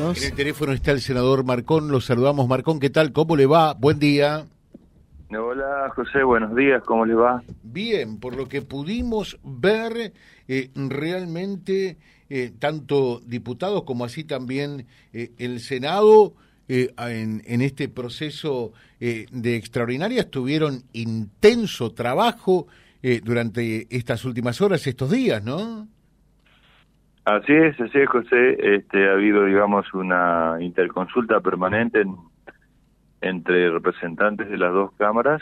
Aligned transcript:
En 0.00 0.24
el 0.24 0.32
teléfono 0.32 0.72
está 0.72 0.92
el 0.92 1.02
senador 1.02 1.44
Marcón, 1.44 1.90
lo 1.90 2.00
saludamos. 2.00 2.48
Marcón, 2.48 2.80
¿qué 2.80 2.88
tal? 2.88 3.12
¿Cómo 3.12 3.36
le 3.36 3.44
va? 3.44 3.74
Buen 3.74 3.98
día. 3.98 4.46
Hola 5.30 5.92
José, 5.94 6.22
buenos 6.24 6.56
días, 6.56 6.82
¿cómo 6.86 7.04
le 7.04 7.14
va? 7.14 7.42
Bien, 7.62 8.18
por 8.18 8.34
lo 8.34 8.48
que 8.48 8.62
pudimos 8.62 9.38
ver, 9.44 10.14
eh, 10.48 10.70
realmente 10.74 11.98
eh, 12.30 12.50
tanto 12.58 13.20
diputados 13.26 13.82
como 13.82 14.06
así 14.06 14.24
también 14.24 14.86
eh, 15.12 15.32
el 15.36 15.60
Senado 15.60 16.32
en, 16.66 17.42
en, 17.44 17.62
este 17.62 17.88
proceso 17.88 18.72
de 19.00 19.56
extraordinarias 19.56 20.30
tuvieron 20.30 20.84
intenso 20.92 21.90
trabajo 21.92 22.68
durante 23.24 23.88
estas 23.90 24.24
últimas 24.24 24.60
horas, 24.60 24.86
estos 24.86 25.10
días, 25.10 25.42
¿no? 25.42 25.88
Así 27.30 27.52
es, 27.52 27.80
así 27.80 27.96
es, 27.96 28.08
José. 28.08 28.56
Este, 28.58 29.08
ha 29.08 29.12
habido, 29.12 29.44
digamos, 29.44 29.94
una 29.94 30.56
interconsulta 30.58 31.38
permanente 31.38 32.04
entre 33.20 33.70
representantes 33.70 34.50
de 34.50 34.58
las 34.58 34.72
dos 34.72 34.90
cámaras 34.98 35.40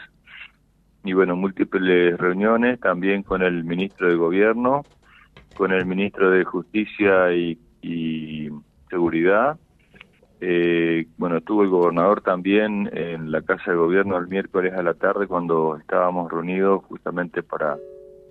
y, 1.03 1.15
bueno, 1.15 1.35
múltiples 1.35 2.19
reuniones 2.19 2.79
también 2.81 3.23
con 3.23 3.41
el 3.41 3.65
ministro 3.65 4.07
de 4.07 4.17
Gobierno, 4.17 4.83
con 5.57 5.73
el 5.73 5.87
ministro 5.87 6.31
de 6.31 6.45
Justicia 6.45 7.33
y, 7.33 7.59
Seguridad. 8.91 9.59
Eh, 10.43 11.07
bueno, 11.17 11.39
estuvo 11.39 11.63
el 11.63 11.71
gobernador 11.71 12.21
también 12.21 12.91
en 12.93 13.31
la 13.31 13.41
Casa 13.41 13.71
de 13.71 13.77
Gobierno 13.79 14.19
el 14.19 14.29
miércoles 14.29 14.75
a 14.75 14.83
la 14.83 14.95
tarde 14.95 15.27
cuando 15.27 15.77
estábamos 15.77 16.31
reunidos 16.31 16.85
justamente 16.85 17.43
para 17.43 17.77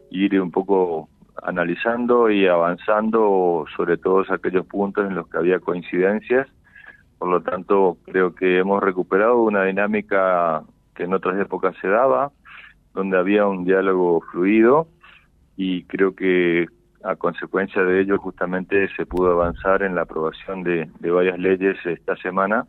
ir 0.10 0.40
un 0.40 0.52
poco 0.52 1.10
analizando 1.44 2.30
y 2.30 2.48
avanzando 2.48 3.66
sobre 3.76 3.98
todos 3.98 4.30
aquellos 4.32 4.66
puntos 4.66 5.08
en 5.08 5.16
los 5.16 5.28
que 5.28 5.38
había 5.38 5.60
coincidencias. 5.60 6.48
Por 7.18 7.30
lo 7.30 7.42
tanto, 7.42 7.98
creo 8.06 8.36
que 8.36 8.60
hemos 8.60 8.82
recuperado 8.82 9.42
una 9.42 9.64
dinámica 9.64 10.64
que 10.96 11.04
en 11.04 11.14
otras 11.14 11.40
épocas 11.40 11.76
se 11.82 11.88
daba, 11.88 12.32
donde 12.94 13.18
había 13.18 13.48
un 13.48 13.66
diálogo 13.66 14.22
fluido 14.32 14.88
y 15.56 15.84
creo 15.84 16.16
que 16.16 16.68
a 17.04 17.16
consecuencia 17.16 17.84
de 17.84 18.02
ello 18.02 18.18
justamente 18.18 18.90
se 18.96 19.06
pudo 19.06 19.32
avanzar 19.32 19.84
en 19.84 19.96
la 19.96 20.02
aprobación 20.02 20.64
de, 20.64 20.90
varias 21.02 21.40
leyes 21.40 21.78
esta 21.86 22.16
semana 22.18 22.66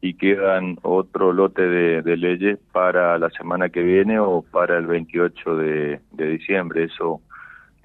y 0.00 0.14
quedan 0.14 0.78
otro 0.82 1.32
lote 1.32 1.62
de, 1.62 2.16
leyes 2.16 2.58
para 2.72 3.18
la 3.18 3.30
semana 3.30 3.68
que 3.68 3.82
viene 3.82 4.18
o 4.18 4.42
para 4.42 4.78
el 4.78 4.86
28 4.86 5.56
de, 5.56 6.00
de 6.12 6.26
diciembre. 6.28 6.84
Eso 6.84 7.20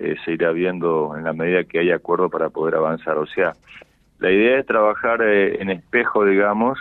eh, 0.02 0.16
se 0.26 0.32
irá 0.34 0.52
viendo 0.52 1.16
en 1.16 1.24
la 1.24 1.34
medida 1.34 1.64
que 1.64 1.80
haya 1.80 1.96
acuerdo 1.96 2.30
para 2.30 2.50
poder 2.50 2.76
avanzar. 2.76 3.18
O 3.18 3.28
sea, 3.28 3.54
la 4.20 4.32
idea 4.32 4.60
es 4.60 4.66
trabajar 4.66 5.22
eh, 5.22 5.62
en 5.62 5.70
espejo, 5.70 6.26
digamos, 6.26 6.80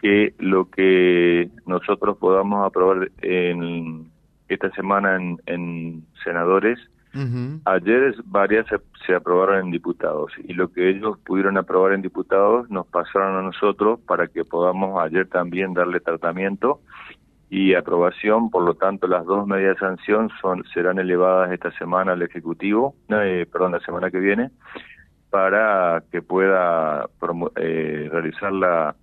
que 0.00 0.34
lo 0.38 0.68
que 0.68 1.48
nosotros 1.66 2.16
podamos 2.18 2.66
aprobar 2.66 3.10
en 3.22 4.10
esta 4.48 4.70
semana 4.72 5.16
en, 5.46 6.04
senadores, 6.24 6.78
ayer 7.64 8.14
varias 8.24 8.66
se, 8.68 8.78
se, 9.04 9.14
aprobaron 9.14 9.66
en 9.66 9.70
diputados 9.72 10.32
y 10.44 10.52
lo 10.52 10.72
que 10.72 10.90
ellos 10.90 11.18
pudieron 11.18 11.58
aprobar 11.58 11.92
en 11.92 12.02
diputados 12.02 12.70
nos 12.70 12.86
pasaron 12.86 13.36
a 13.36 13.42
nosotros 13.42 13.98
para 14.06 14.28
que 14.28 14.44
podamos 14.44 15.00
ayer 15.02 15.26
también 15.26 15.74
darle 15.74 15.98
tratamiento 15.98 16.80
y 17.50 17.74
aprobación, 17.74 18.48
por 18.48 18.62
lo 18.62 18.74
tanto 18.74 19.08
las 19.08 19.26
dos 19.26 19.44
medidas 19.44 19.74
de 19.74 19.80
sanción 19.80 20.30
son 20.40 20.62
serán 20.72 21.00
elevadas 21.00 21.50
esta 21.50 21.72
semana 21.72 22.12
al 22.12 22.22
Ejecutivo, 22.22 22.94
eh, 23.08 23.44
perdón, 23.52 23.72
la 23.72 23.80
semana 23.80 24.08
que 24.10 24.20
viene, 24.20 24.50
para 25.30 26.04
que 26.12 26.22
pueda 26.22 27.08
eh, 27.56 28.08
realizar 28.10 28.52
la, 28.52 28.94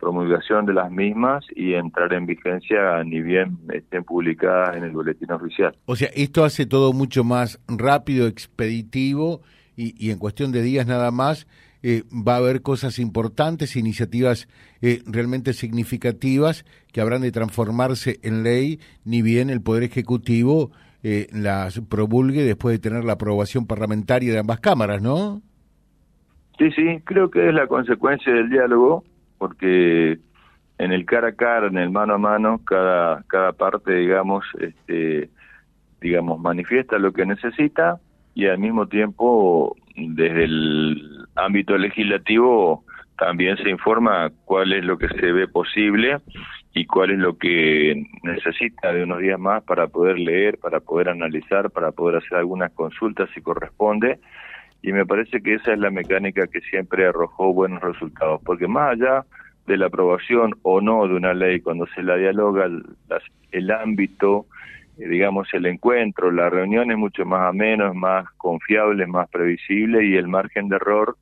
promulgación 0.00 0.64
de 0.64 0.72
las 0.72 0.90
mismas 0.90 1.44
y 1.54 1.74
entrar 1.74 2.14
en 2.14 2.24
vigencia 2.24 3.04
ni 3.04 3.20
bien 3.20 3.58
estén 3.74 4.04
publicadas 4.04 4.74
en 4.74 4.84
el 4.84 4.92
boletín 4.92 5.30
oficial. 5.30 5.76
O 5.84 5.96
sea, 5.96 6.08
esto 6.14 6.44
hace 6.44 6.64
todo 6.64 6.94
mucho 6.94 7.24
más 7.24 7.60
rápido, 7.68 8.26
expeditivo 8.26 9.42
y, 9.76 9.94
y 10.02 10.12
en 10.12 10.18
cuestión 10.18 10.50
de 10.50 10.62
días 10.62 10.86
nada 10.86 11.10
más 11.10 11.46
eh, 11.88 12.02
va 12.10 12.34
a 12.34 12.38
haber 12.38 12.62
cosas 12.62 12.98
importantes, 12.98 13.76
iniciativas 13.76 14.48
eh, 14.82 15.02
realmente 15.06 15.52
significativas 15.52 16.64
que 16.92 17.00
habrán 17.00 17.22
de 17.22 17.30
transformarse 17.30 18.18
en 18.24 18.42
ley, 18.42 18.80
ni 19.04 19.22
bien 19.22 19.50
el 19.50 19.62
Poder 19.62 19.84
Ejecutivo 19.84 20.72
eh, 21.04 21.28
las 21.30 21.80
promulgue 21.82 22.42
después 22.42 22.74
de 22.74 22.80
tener 22.80 23.04
la 23.04 23.12
aprobación 23.12 23.68
parlamentaria 23.68 24.32
de 24.32 24.40
ambas 24.40 24.58
cámaras, 24.58 25.00
¿no? 25.00 25.42
Sí, 26.58 26.72
sí, 26.72 27.00
creo 27.04 27.30
que 27.30 27.46
es 27.46 27.54
la 27.54 27.68
consecuencia 27.68 28.32
del 28.32 28.50
diálogo, 28.50 29.04
porque 29.38 30.18
en 30.78 30.90
el 30.90 31.06
cara 31.06 31.28
a 31.28 31.36
cara, 31.36 31.68
en 31.68 31.78
el 31.78 31.90
mano 31.90 32.14
a 32.14 32.18
mano, 32.18 32.62
cada, 32.64 33.22
cada 33.28 33.52
parte, 33.52 33.94
digamos, 33.94 34.44
este, 34.58 35.30
digamos, 36.00 36.40
manifiesta 36.40 36.98
lo 36.98 37.12
que 37.12 37.26
necesita 37.26 38.00
y 38.34 38.46
al 38.46 38.58
mismo 38.58 38.88
tiempo 38.88 39.76
desde 39.94 40.42
el 40.42 41.15
ámbito 41.36 41.76
legislativo 41.76 42.84
también 43.18 43.56
se 43.56 43.70
informa 43.70 44.30
cuál 44.44 44.72
es 44.72 44.84
lo 44.84 44.98
que 44.98 45.08
se 45.08 45.32
ve 45.32 45.48
posible 45.48 46.18
y 46.74 46.84
cuál 46.84 47.12
es 47.12 47.18
lo 47.18 47.38
que 47.38 48.04
necesita 48.22 48.92
de 48.92 49.04
unos 49.04 49.20
días 49.20 49.38
más 49.38 49.62
para 49.62 49.86
poder 49.86 50.18
leer, 50.18 50.58
para 50.58 50.80
poder 50.80 51.08
analizar, 51.08 51.70
para 51.70 51.92
poder 51.92 52.16
hacer 52.16 52.38
algunas 52.38 52.72
consultas 52.72 53.30
si 53.34 53.40
corresponde. 53.40 54.18
Y 54.82 54.92
me 54.92 55.06
parece 55.06 55.40
que 55.40 55.54
esa 55.54 55.72
es 55.72 55.78
la 55.78 55.90
mecánica 55.90 56.46
que 56.46 56.60
siempre 56.60 57.06
arrojó 57.06 57.52
buenos 57.52 57.80
resultados, 57.80 58.42
porque 58.44 58.68
más 58.68 58.92
allá 58.92 59.24
de 59.66 59.78
la 59.78 59.86
aprobación 59.86 60.54
o 60.62 60.80
no 60.80 61.08
de 61.08 61.14
una 61.14 61.32
ley, 61.32 61.60
cuando 61.60 61.86
se 61.94 62.02
la 62.02 62.16
dialoga, 62.16 62.68
el 63.50 63.70
ámbito 63.70 64.46
eh, 64.98 65.08
digamos, 65.08 65.48
el 65.52 65.66
encuentro, 65.66 66.30
la 66.30 66.48
reunión 66.50 66.90
es 66.90 66.98
mucho 66.98 67.24
más 67.24 67.48
ameno, 67.48 67.88
es 67.88 67.94
más 67.94 68.30
confiable, 68.36 69.04
es 69.04 69.08
más 69.08 69.28
previsible 69.28 70.04
y 70.06 70.16
el 70.16 70.28
margen 70.28 70.68
de 70.68 70.76
error 70.76 71.16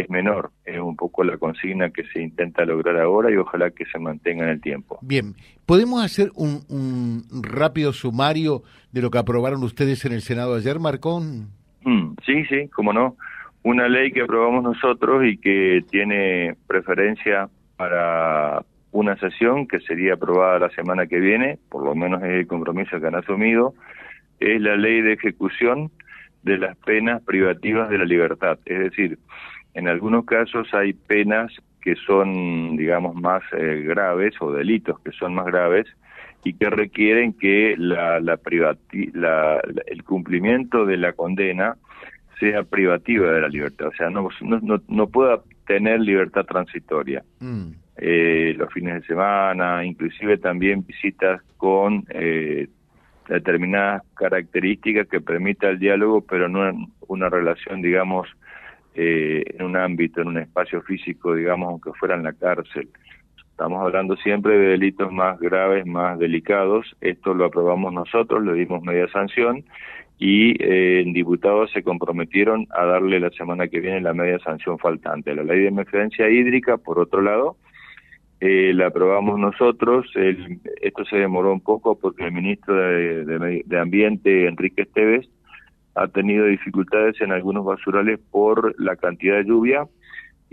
es 0.00 0.10
menor. 0.10 0.50
Es 0.64 0.78
un 0.78 0.96
poco 0.96 1.24
la 1.24 1.36
consigna 1.38 1.90
que 1.90 2.04
se 2.04 2.20
intenta 2.20 2.64
lograr 2.64 2.98
ahora 2.98 3.30
y 3.30 3.36
ojalá 3.36 3.70
que 3.70 3.84
se 3.86 3.98
mantenga 3.98 4.44
en 4.44 4.50
el 4.50 4.60
tiempo. 4.60 4.98
Bien, 5.02 5.34
¿podemos 5.66 6.04
hacer 6.04 6.30
un, 6.34 6.60
un 6.68 7.24
rápido 7.42 7.92
sumario 7.92 8.62
de 8.92 9.02
lo 9.02 9.10
que 9.10 9.18
aprobaron 9.18 9.62
ustedes 9.62 10.04
en 10.04 10.12
el 10.12 10.22
Senado 10.22 10.54
ayer, 10.54 10.78
Marcón? 10.78 11.48
Mm, 11.84 12.14
sí, 12.24 12.44
sí, 12.46 12.68
cómo 12.68 12.92
no. 12.92 13.16
Una 13.62 13.88
ley 13.88 14.12
que 14.12 14.22
aprobamos 14.22 14.64
nosotros 14.64 15.24
y 15.24 15.36
que 15.36 15.84
tiene 15.90 16.56
preferencia 16.66 17.48
para 17.76 18.64
una 18.92 19.16
sesión 19.16 19.66
que 19.66 19.80
sería 19.80 20.14
aprobada 20.14 20.58
la 20.58 20.70
semana 20.70 21.06
que 21.06 21.18
viene, 21.18 21.58
por 21.70 21.84
lo 21.84 21.94
menos 21.94 22.22
es 22.22 22.30
el 22.30 22.46
compromiso 22.46 23.00
que 23.00 23.06
han 23.06 23.14
asumido, 23.14 23.74
es 24.38 24.60
la 24.60 24.76
ley 24.76 25.00
de 25.00 25.14
ejecución 25.14 25.90
de 26.42 26.58
las 26.58 26.76
penas 26.78 27.22
privativas 27.22 27.88
de 27.88 27.98
la 27.98 28.04
libertad. 28.04 28.58
Es 28.66 28.78
decir, 28.78 29.18
en 29.74 29.88
algunos 29.88 30.24
casos 30.24 30.72
hay 30.74 30.92
penas 30.92 31.52
que 31.80 31.94
son, 31.96 32.76
digamos, 32.76 33.14
más 33.16 33.42
eh, 33.52 33.82
graves 33.86 34.34
o 34.40 34.52
delitos 34.52 35.00
que 35.00 35.12
son 35.12 35.34
más 35.34 35.46
graves 35.46 35.86
y 36.44 36.54
que 36.54 36.70
requieren 36.70 37.32
que 37.32 37.74
la, 37.76 38.20
la, 38.20 38.38
la, 39.14 39.60
el 39.86 40.04
cumplimiento 40.04 40.86
de 40.86 40.96
la 40.96 41.12
condena 41.12 41.76
sea 42.38 42.64
privativa 42.64 43.30
de 43.30 43.40
la 43.40 43.48
libertad, 43.48 43.88
o 43.88 43.92
sea, 43.92 44.10
no, 44.10 44.28
no, 44.40 44.82
no, 44.88 45.06
pueda 45.06 45.42
tener 45.64 46.00
libertad 46.00 46.44
transitoria. 46.44 47.22
Mm 47.38 47.70
eh, 47.96 48.54
los 48.56 48.72
fines 48.72 48.94
de 48.94 49.06
semana, 49.06 49.84
inclusive 49.84 50.38
también 50.38 50.84
visitas 50.84 51.42
con 51.56 52.04
eh, 52.10 52.68
determinadas 53.28 54.02
características 54.14 55.06
que 55.08 55.20
permita 55.20 55.68
el 55.68 55.78
diálogo, 55.78 56.22
pero 56.22 56.48
no 56.48 56.88
una 57.06 57.28
relación, 57.28 57.82
digamos, 57.82 58.28
eh, 58.94 59.44
en 59.54 59.64
un 59.64 59.76
ámbito, 59.76 60.20
en 60.20 60.28
un 60.28 60.38
espacio 60.38 60.82
físico, 60.82 61.34
digamos, 61.34 61.68
aunque 61.68 61.92
fuera 61.92 62.14
en 62.14 62.24
la 62.24 62.32
cárcel. 62.32 62.88
Estamos 63.50 63.82
hablando 63.82 64.16
siempre 64.16 64.58
de 64.58 64.68
delitos 64.68 65.12
más 65.12 65.38
graves, 65.38 65.86
más 65.86 66.18
delicados. 66.18 66.96
Esto 67.00 67.34
lo 67.34 67.44
aprobamos 67.44 67.92
nosotros, 67.92 68.42
le 68.44 68.54
dimos 68.54 68.82
media 68.82 69.08
sanción 69.08 69.64
y 70.18 70.54
eh, 70.60 71.04
diputados 71.06 71.70
se 71.72 71.82
comprometieron 71.82 72.66
a 72.70 72.84
darle 72.84 73.18
la 73.18 73.30
semana 73.30 73.68
que 73.68 73.80
viene 73.80 74.00
la 74.00 74.14
media 74.14 74.38
sanción 74.38 74.78
faltante. 74.78 75.34
La 75.34 75.42
ley 75.42 75.60
de 75.60 75.68
emergencia 75.68 76.30
hídrica, 76.30 76.76
por 76.76 76.98
otro 76.98 77.22
lado, 77.22 77.56
eh, 78.40 78.72
la 78.74 78.86
aprobamos 78.86 79.38
nosotros. 79.38 80.06
esto 80.80 81.04
se 81.04 81.16
demoró 81.16 81.52
un 81.52 81.60
poco 81.60 81.98
porque 81.98 82.24
el 82.24 82.32
ministro 82.32 82.74
de, 82.74 83.78
Ambiente, 83.78 84.46
Enrique 84.46 84.82
Esteves, 84.82 85.28
ha 85.94 86.08
tenido 86.08 86.46
dificultades 86.46 87.20
en 87.20 87.32
algunos 87.32 87.64
basurales 87.64 88.18
por 88.30 88.74
la 88.80 88.96
cantidad 88.96 89.36
de 89.36 89.44
lluvia 89.44 89.86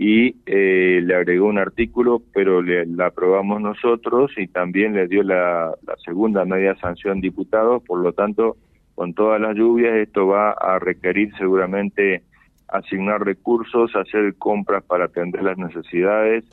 y 0.02 0.36
eh, 0.46 1.00
le 1.02 1.14
agregó 1.14 1.46
un 1.46 1.58
artículo, 1.58 2.22
pero 2.32 2.62
le, 2.62 2.86
la 2.86 3.08
aprobamos 3.08 3.60
nosotros 3.60 4.32
y 4.38 4.46
también 4.46 4.94
le 4.94 5.06
dio 5.06 5.22
la, 5.22 5.74
segunda 6.04 6.46
media 6.46 6.74
sanción 6.76 7.20
diputados, 7.20 7.82
por 7.82 8.00
lo 8.00 8.14
tanto, 8.14 8.56
con 8.94 9.12
todas 9.12 9.38
las 9.40 9.54
lluvias 9.54 9.94
esto 9.96 10.26
va 10.26 10.52
a 10.52 10.78
requerir 10.78 11.32
seguramente 11.36 12.22
asignar 12.68 13.22
recursos, 13.22 13.94
hacer 13.94 14.34
compras 14.36 14.82
para 14.84 15.04
atender 15.04 15.42
las 15.42 15.58
necesidades 15.58 16.44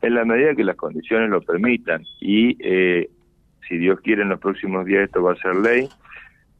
en 0.00 0.14
la 0.14 0.24
medida 0.24 0.54
que 0.54 0.64
las 0.64 0.76
condiciones 0.76 1.28
lo 1.28 1.42
permitan. 1.42 2.04
Y 2.20 2.56
eh, 2.60 3.10
si 3.68 3.76
Dios 3.76 4.00
quiere, 4.00 4.22
en 4.22 4.30
los 4.30 4.40
próximos 4.40 4.86
días 4.86 5.04
esto 5.04 5.22
va 5.22 5.32
a 5.32 5.36
ser 5.36 5.56
ley. 5.56 5.88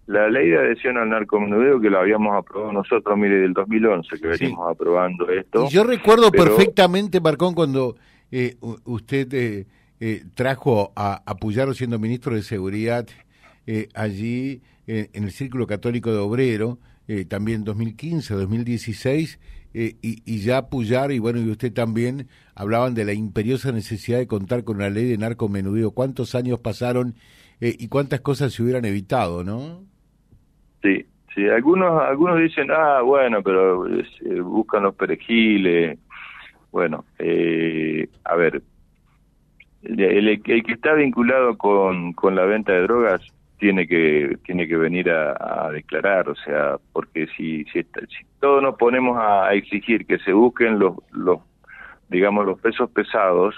La 0.07 0.29
ley 0.29 0.51
de 0.51 0.59
adhesión 0.59 0.99
al 0.99 1.09
narcomenudeo 1.09 1.81
que 1.81 1.89
la 1.89 2.01
habíamos 2.01 2.37
aprobado 2.37 2.73
nosotros, 2.73 3.17
mire, 3.17 3.37
del 3.37 3.55
2011 3.55 4.21
que 4.21 4.27
venimos 4.27 4.71
aprobando 4.71 5.31
esto. 5.31 5.67
yo 5.71 5.83
recuerdo 5.83 6.31
perfectamente, 6.31 7.23
Marcón, 7.23 7.55
cuando 7.55 7.97
eh, 8.31 8.57
usted 8.85 9.33
eh, 9.33 9.67
eh, 10.01 10.25
trajo 10.35 10.93
a, 10.95 11.23
a 11.25 11.75
siendo 11.75 11.99
ministro 11.99 12.35
de 12.35 12.43
Seguridad 12.43 13.07
allí 13.95 14.61
en 14.87 15.25
el 15.25 15.31
Círculo 15.31 15.67
Católico 15.67 16.13
de 16.13 16.19
Obrero, 16.19 16.79
también 17.29 17.65
2015, 17.65 18.35
2016, 18.35 19.39
y, 19.73 19.97
y, 20.03 20.39
ya 20.41 20.69
Puyar 20.69 21.13
y 21.13 21.19
bueno, 21.19 21.41
y 21.41 21.49
usted 21.49 21.73
también 21.73 22.29
hablaban 22.55 22.93
de 22.93 23.07
la 23.07 23.15
imperiosa 23.15 23.73
necesidad 23.73 24.19
de 24.19 24.27
contar 24.27 24.65
con 24.65 24.77
una 24.77 24.91
ley 24.91 25.07
de 25.07 25.17
narcomenudeo. 25.17 25.93
¿Cuántos 25.93 26.35
años 26.35 26.59
pasaron 26.59 27.15
y 27.61 27.89
cuántas 27.89 28.21
cosas 28.21 28.53
se 28.53 28.63
hubieran 28.63 28.85
evitado, 28.85 29.45
no? 29.45 29.94
Sí, 31.35 31.49
algunos 31.49 32.01
algunos 32.03 32.39
dicen, 32.39 32.69
ah, 32.71 33.01
bueno, 33.03 33.43
pero 33.43 33.89
eh, 33.89 34.05
buscan 34.41 34.85
los 34.85 34.95
perejiles. 34.95 35.99
Bueno, 36.71 37.05
eh, 37.19 38.09
a 38.25 38.37
ver, 38.37 38.63
el, 39.83 40.43
que 40.43 40.63
está 40.67 40.95
vinculado 40.95 41.59
con, 41.59 42.13
con 42.13 42.37
la 42.37 42.45
venta 42.45 42.73
de 42.73 42.83
drogas 42.83 43.21
tiene 43.59 43.87
que 43.87 44.39
tiene 44.45 44.69
que 44.69 44.77
venir 44.77 45.11
a, 45.11 45.71
declarar, 45.73 46.29
o 46.29 46.35
sea, 46.37 46.77
porque 46.93 47.27
si 47.37 47.65
si, 47.65 47.83
si 47.83 48.25
todos 48.41 48.63
nos 48.63 48.77
ponemos 48.77 49.19
a, 49.19 49.53
exigir 49.55 50.07
que 50.07 50.19
se 50.19 50.33
busquen 50.33 50.79
los 50.79 50.97
los 51.13 51.41
digamos 52.09 52.47
los 52.47 52.61
pesos 52.61 52.91
pesados, 52.91 53.55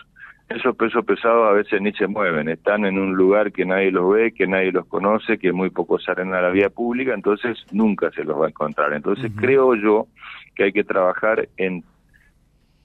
esos 0.49 0.77
pesos 0.77 1.05
pesados 1.05 1.49
a 1.49 1.53
veces 1.53 1.81
ni 1.83 1.93
se 1.93 2.07
mueven, 2.07 2.49
están 2.49 2.85
en 2.85 2.99
un 2.99 3.15
lugar 3.15 3.51
que 3.53 3.65
nadie 3.65 3.91
los 3.91 4.13
ve, 4.13 4.33
que 4.33 4.47
nadie 4.47 4.71
los 4.71 4.87
conoce, 4.87 5.39
que 5.39 5.53
muy 5.53 5.71
pocos 5.71 6.05
salen 6.05 6.35
a 6.35 6.41
la 6.41 6.51
vía 6.51 6.71
pública, 6.71 7.15
entonces 7.15 7.59
nunca 7.73 8.11
se 8.13 8.23
los 8.25 8.41
va 8.41 8.47
a 8.47 8.51
encontrar. 8.51 8.93
Entonces 8.93 9.33
creo 9.35 9.75
yo 9.75 10.07
que 10.55 10.65
hay 10.65 10.73
que 10.73 10.85
trabajar 10.85 11.49
en 11.57 11.83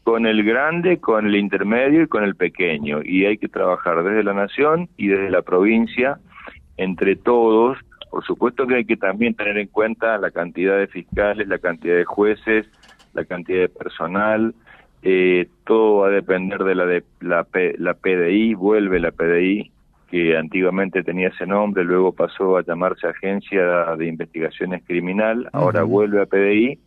con 0.04 0.26
el 0.26 0.44
grande, 0.44 0.98
con 1.00 1.28
el 1.28 1.36
intermedio 1.36 2.02
y 2.02 2.08
con 2.08 2.24
el 2.24 2.36
pequeño, 2.36 3.02
y 3.04 3.26
hay 3.26 3.38
que 3.38 3.48
trabajar 3.48 4.04
desde 4.04 4.24
la 4.24 4.34
nación 4.34 4.90
y 4.98 5.08
desde 5.08 5.30
la 5.30 5.44
provincia, 5.44 6.18
entre 6.78 7.16
todos. 7.16 7.78
Por 8.10 8.26
supuesto 8.26 8.66
que 8.66 8.76
hay 8.76 8.86
que 8.86 8.98
también 8.98 9.36
tener 9.36 9.60
en 9.60 9.68
cuenta 9.68 10.18
la 10.18 10.32
cantidad 10.32 10.78
de 10.78 10.88
fiscales, 10.88 11.48
la 11.48 11.60
cantidad 11.60 11.96
de 11.96 12.06
jueces, 12.06 12.68
la 13.14 13.26
cantidad 13.26 13.60
de 13.60 13.70
personal, 13.70 14.56
eh, 15.04 15.48
todo 15.66 15.98
va 15.98 16.08
a 16.08 16.12
depender 16.12 16.64
de 16.64 16.76
la, 16.76 16.86
de 16.86 17.04
la, 17.22 17.48
la 17.78 17.94
PDI, 17.94 18.54
vuelve 18.54 19.00
la 19.00 19.12
PDI, 19.12 19.72
que 20.10 20.38
antiguamente 20.38 21.04
tenía 21.04 21.30
ese 21.30 21.48
nombre, 21.48 21.84
luego 21.84 22.12
pasó 22.12 22.58
a 22.58 22.64
llamarse 22.64 23.08
Agencia 23.08 23.96
de 23.96 24.08
Investigaciones 24.08 24.84
Criminal, 24.86 25.50
ahora 25.54 25.84
vuelve 25.84 26.22
a 26.22 26.26
PDI 26.26 26.78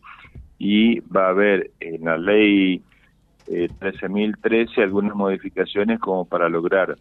y 0.59 1.01
va 1.01 1.27
a 1.27 1.31
haber 1.31 1.71
en 1.81 2.05
la 2.05 2.19
ley 2.19 2.83
eh, 3.49 3.69
13.013 3.81 4.83
algunas 4.83 5.15
modificaciones 5.15 5.99
como 6.01 6.27
para 6.27 6.49
lograr 6.49 6.97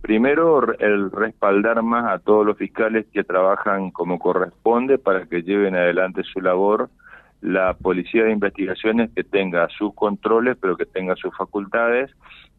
primero 0.00 0.72
el 0.78 1.10
respaldar 1.10 1.82
más 1.82 2.12
a 2.12 2.18
todos 2.18 2.46
los 2.46 2.56
fiscales 2.56 3.06
que 3.12 3.24
trabajan 3.24 3.90
como 3.90 4.18
corresponde 4.18 4.98
para 4.98 5.26
que 5.26 5.42
lleven 5.42 5.76
adelante 5.76 6.22
su 6.22 6.40
labor 6.40 6.90
la 7.40 7.74
policía 7.74 8.24
de 8.24 8.32
investigaciones 8.32 9.10
que 9.14 9.24
tenga 9.24 9.68
sus 9.68 9.94
controles, 9.94 10.56
pero 10.60 10.76
que 10.76 10.86
tenga 10.86 11.16
sus 11.16 11.34
facultades 11.36 12.10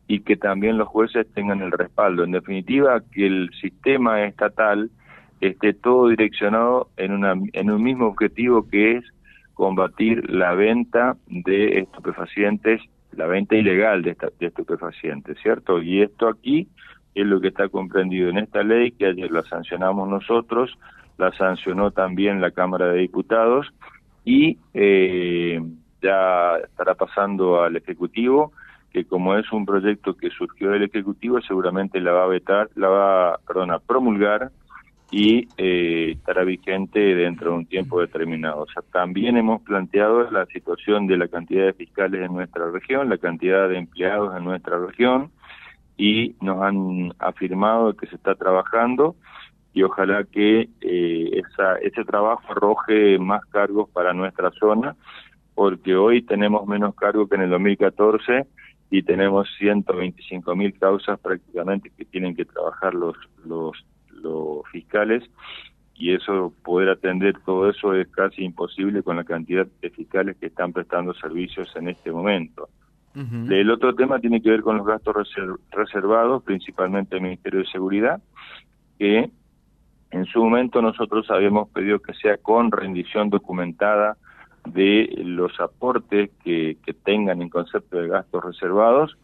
y 0.08 0.22
que 0.22 0.36
también 0.36 0.78
los 0.78 0.88
jueces 0.88 1.28
tengan 1.34 1.62
el 1.62 1.72
respaldo. 1.72 2.24
En 2.24 2.32
definitiva, 2.32 3.02
que 3.12 3.28
el 3.28 3.52
sistema 3.62 4.24
estatal 4.26 4.90
esté 5.40 5.74
todo 5.74 6.10
direccionado 6.10 6.90
en, 6.98 7.14
una, 7.14 7.34
en 7.54 7.72
un 7.72 7.84
mismo 7.84 8.08
objetivo 8.08 8.68
que 8.68 8.98
es 8.98 9.06
combatir 9.54 10.30
la 10.30 10.54
venta 10.54 11.18
de 11.28 11.80
estupefacientes, 11.80 12.82
la 13.12 13.28
venta 13.28 13.56
ilegal 13.56 14.02
de, 14.02 14.16
de 14.40 14.48
estupefacientes, 14.48 15.38
¿cierto? 15.42 15.82
Y 15.82 16.02
esto 16.02 16.28
aquí 16.28 16.68
es 17.14 17.26
lo 17.26 17.42
que 17.42 17.50
está 17.50 17.68
comprendido 17.70 18.30
en 18.30 18.38
esta 18.38 18.64
ley, 18.64 18.92
que 18.92 19.08
ayer 19.08 19.30
la 19.32 19.44
sancionamos 19.44 20.10
nosotros, 20.10 20.78
la 21.18 21.32
sancionó 21.34 21.92
también 21.92 22.42
la 22.42 22.52
Cámara 22.52 22.88
de 22.88 23.00
Diputados, 23.00 23.72
y 24.26 24.58
eh, 24.74 25.62
ya 26.02 26.58
estará 26.58 26.96
pasando 26.96 27.62
al 27.62 27.76
Ejecutivo, 27.76 28.52
que 28.92 29.06
como 29.06 29.38
es 29.38 29.52
un 29.52 29.66
proyecto 29.66 30.16
que 30.16 30.30
surgió 30.30 30.72
del 30.72 30.84
Ejecutivo, 30.84 31.42
seguramente 31.42 32.00
la 32.02 32.12
va 32.12 32.24
a 32.26 32.28
vetar, 32.28 32.70
la 32.76 32.90
va, 32.90 33.40
perdón, 33.48 33.72
a 33.72 33.80
promulgar 33.80 34.52
y 35.12 35.48
eh, 35.58 36.12
estará 36.12 36.44
vigente 36.44 37.00
dentro 37.00 37.52
de 37.52 37.58
un 37.58 37.66
tiempo 37.66 38.00
determinado. 38.00 38.64
O 38.64 38.68
sea, 38.68 38.82
también 38.92 39.38
hemos 39.38 39.62
planteado 39.62 40.30
la 40.32 40.46
situación 40.48 41.08
de 41.08 41.18
la 41.18 41.28
cantidad 41.28 41.66
de 41.66 41.74
fiscales 41.74 42.22
en 42.22 42.34
nuestra 42.34 42.70
región, 42.72 43.10
la 43.10 43.18
cantidad 43.18 43.68
de 43.68 43.78
empleados 43.78 44.36
en 44.36 44.44
nuestra 44.46 44.78
región, 44.80 45.32
y 45.98 46.36
nos 46.42 46.62
han 46.62 47.14
afirmado 47.20 47.94
que 47.94 48.08
se 48.08 48.16
está 48.16 48.36
trabajando 48.36 49.16
y 49.74 49.84
ojalá 49.84 50.24
que 50.26 50.70
eh, 50.82 51.30
esa, 51.34 51.76
ese 51.78 52.04
trabajo 52.04 52.42
arroje 52.50 53.18
más 53.20 53.46
cargos 53.46 53.90
para 53.90 54.14
nuestra 54.14 54.52
zona, 54.52 54.96
porque 55.56 55.96
hoy 55.96 56.22
tenemos 56.22 56.68
menos 56.68 56.96
cargos 56.96 57.30
que 57.30 57.36
en 57.36 57.44
el 57.44 57.50
2014 57.52 58.46
y 58.90 59.04
tenemos 59.04 59.48
125 59.58 60.56
mil 60.56 60.78
causas 60.78 61.20
prácticamente 61.20 61.92
que 61.96 62.06
tienen 62.06 62.36
que 62.36 62.46
trabajar 62.46 62.94
los, 62.94 63.16
los, 63.46 63.72
los 64.10 64.68
fiscales 64.72 65.24
y 66.02 66.14
eso, 66.14 66.52
poder 66.64 66.90
atender 66.90 67.36
todo 67.46 67.70
eso 67.70 67.94
es 67.94 68.08
casi 68.08 68.44
imposible 68.44 69.04
con 69.04 69.18
la 69.18 69.24
cantidad 69.24 69.68
de 69.82 69.90
fiscales 69.92 70.36
que 70.38 70.48
están 70.48 70.74
prestando 70.74 71.14
servicios 71.14 71.72
en 71.76 71.90
este 71.90 72.12
momento. 72.12 72.70
El 73.14 73.70
otro 73.70 73.94
tema 73.94 74.20
tiene 74.20 74.42
que 74.42 74.50
ver 74.50 74.62
con 74.62 74.78
los 74.78 74.88
gastos 74.88 75.16
reservados, 75.70 76.44
principalmente 76.44 77.18
el 77.18 77.22
Ministerio 77.22 77.60
de 77.60 77.66
Seguridad, 77.66 78.22
que 78.98 79.30
en 80.12 80.26
su 80.26 80.44
momento 80.44 80.82
nosotros 80.82 81.30
habíamos 81.32 81.70
pedido 81.70 82.00
que 82.00 82.14
sea 82.14 82.38
con 82.38 82.72
rendición 82.72 83.30
documentada 83.30 84.18
de 84.66 85.10
los 85.24 85.60
aportes 85.60 86.30
que, 86.44 86.78
tengan 87.04 87.42
en 87.42 87.50
concepto 87.50 87.98
de 87.98 88.10
gastos 88.10 88.44
reservados, 88.44 89.18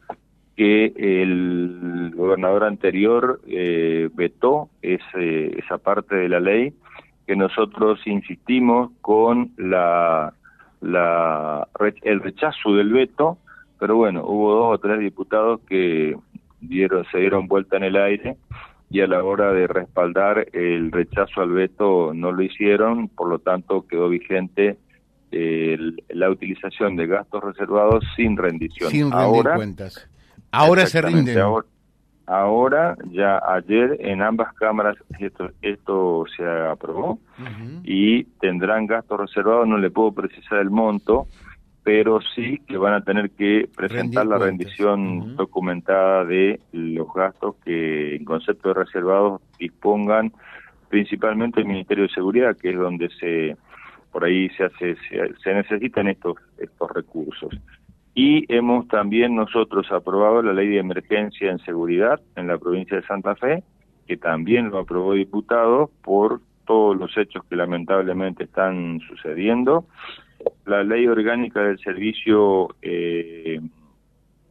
que 0.56 0.94
el 0.95 2.12
gobernador 2.16 2.64
anterior 2.64 3.40
eh, 3.45 4.09
vetó 4.14 4.69
ese, 4.81 5.59
esa 5.59 5.78
parte 5.78 6.16
de 6.16 6.30
la 6.30 6.40
ley, 6.40 6.73
que 7.28 7.35
nosotros 7.35 8.00
insistimos 8.07 8.92
con 9.02 9.52
la, 9.57 10.33
la 10.81 11.68
el 12.02 12.21
rechazo 12.21 12.73
del 12.73 12.94
veto, 12.94 13.38
pero 13.78 13.97
bueno, 13.97 14.23
hubo 14.26 14.54
dos 14.54 14.76
o 14.76 14.78
tres 14.80 15.00
diputados 15.00 15.59
que 15.68 16.16
dieron, 16.62 17.06
se 17.12 17.19
dieron 17.19 17.47
vuelta 17.47 17.78
en 17.78 17.83
el 17.83 17.97
aire 17.97 18.38
y 18.90 19.02
a 19.02 19.08
la 19.08 19.24
hora 19.24 19.52
de 19.52 19.68
respaldar 19.68 20.48
el 20.54 20.92
rechazo 20.92 21.42
al 21.42 21.52
veto 21.52 22.14
no 22.14 22.32
lo 22.32 22.42
hicieron, 22.42 23.10
por 23.10 23.30
lo 23.30 23.40
tanto 23.40 23.86
quedó 23.88 24.10
vigente 24.10 24.78
la 25.32 26.30
utilización 26.30 26.96
de 26.96 27.08
gastos 27.08 27.44
reservados 27.44 28.04
sin 28.16 28.38
rendición. 28.38 28.90
Sin 28.90 29.14
ahora, 29.14 29.56
cuentas. 29.56 30.10
Ahora 30.52 30.86
se 30.86 31.02
rinden. 31.02 31.38
Ahora, 32.30 32.98
ya 33.12 33.42
ayer 33.54 33.98
en 34.00 34.22
ambas 34.22 34.54
cámaras 34.54 34.98
esto, 35.18 35.50
esto 35.62 36.26
se 36.36 36.46
aprobó 36.46 37.20
y 37.84 38.26
tendrán 38.42 38.86
gastos 38.86 39.20
reservados, 39.20 39.68
no 39.68 39.78
le 39.78 39.90
puedo 39.90 40.12
precisar 40.12 40.60
el 40.60 40.70
monto, 40.70 41.28
pero 41.88 42.20
sí 42.36 42.60
que 42.68 42.76
van 42.76 42.96
a 42.96 43.02
tener 43.02 43.30
que 43.30 43.70
presentar 43.74 44.26
la 44.26 44.38
rendición 44.38 45.38
documentada 45.38 46.26
de 46.26 46.60
los 46.74 47.08
gastos 47.14 47.56
que 47.64 48.18
en 48.18 48.26
concepto 48.26 48.68
de 48.68 48.84
reservados 48.84 49.42
dispongan 49.58 50.34
principalmente 50.90 51.62
el 51.62 51.66
Ministerio 51.66 52.04
de 52.04 52.14
Seguridad, 52.14 52.58
que 52.58 52.72
es 52.72 52.78
donde 52.78 53.08
se 53.18 53.56
por 54.12 54.26
ahí 54.26 54.50
se 54.58 54.66
hace 54.66 54.98
se, 55.42 55.54
necesitan 55.54 56.10
estos 56.10 56.36
estos 56.58 56.92
recursos. 56.92 57.58
Y 58.14 58.44
hemos 58.54 58.86
también 58.90 59.38
nosotros 59.38 59.90
aprobado 59.90 60.42
la 60.42 60.52
ley 60.52 60.68
de 60.68 60.80
emergencia 60.80 61.50
en 61.50 61.60
seguridad 61.60 62.20
en 62.36 62.48
la 62.48 62.58
provincia 62.58 62.98
de 62.98 63.08
Santa 63.08 63.34
Fe, 63.36 63.64
que 64.06 64.18
también 64.18 64.72
lo 64.72 64.80
aprobó 64.80 65.14
diputado 65.14 65.90
por 66.04 66.42
todos 66.66 66.98
los 66.98 67.18
hechos 67.18 67.46
que 67.46 67.56
lamentablemente 67.56 68.44
están 68.44 69.00
sucediendo 69.08 69.86
la 70.66 70.84
ley 70.84 71.08
orgánica 71.08 71.62
del 71.62 71.80
servicio 71.80 72.70
eh, 72.82 73.60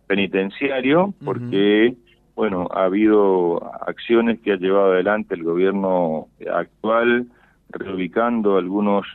penitenciario, 0.07 1.15
porque, 1.25 1.95
bueno, 2.35 2.69
ha 2.73 2.85
habido 2.85 3.63
acciones 3.87 4.41
que 4.41 4.53
ha 4.53 4.57
llevado 4.57 4.93
adelante 4.93 5.35
el 5.35 5.43
gobierno 5.43 6.29
actual, 6.53 7.27
reubicando 7.71 8.57
algunos 8.57 9.07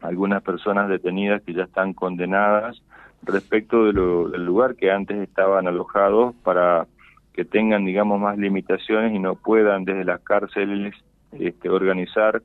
algunas 0.00 0.42
personas 0.42 0.90
detenidas 0.90 1.40
que 1.42 1.54
ya 1.54 1.62
están 1.62 1.94
condenadas 1.94 2.82
respecto 3.22 3.86
de 3.86 3.92
del 4.30 4.44
lugar 4.44 4.76
que 4.76 4.90
antes 4.90 5.16
estaban 5.16 5.66
alojados 5.66 6.34
para 6.42 6.86
que 7.32 7.44
tengan, 7.44 7.84
digamos, 7.84 8.20
más 8.20 8.38
limitaciones 8.38 9.14
y 9.14 9.18
no 9.18 9.34
puedan 9.34 9.84
desde 9.84 10.04
las 10.04 10.20
cárceles 10.20 10.94
este, 11.32 11.68
organizar. 11.68 12.42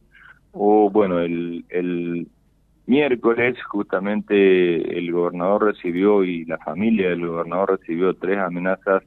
O, 0.51 0.89
bueno, 0.89 1.19
el, 1.19 1.63
el 1.69 2.27
miércoles 2.89 3.55
justamente 3.63 4.97
el 4.97 5.11
gobernador 5.11 5.65
recibió 5.65 6.23
y 6.23 6.43
la 6.45 6.57
familia 6.57 7.09
del 7.09 7.25
gobernador 7.25 7.79
recibió 7.79 8.15
tres 8.15 8.39
amenazas, 8.39 9.03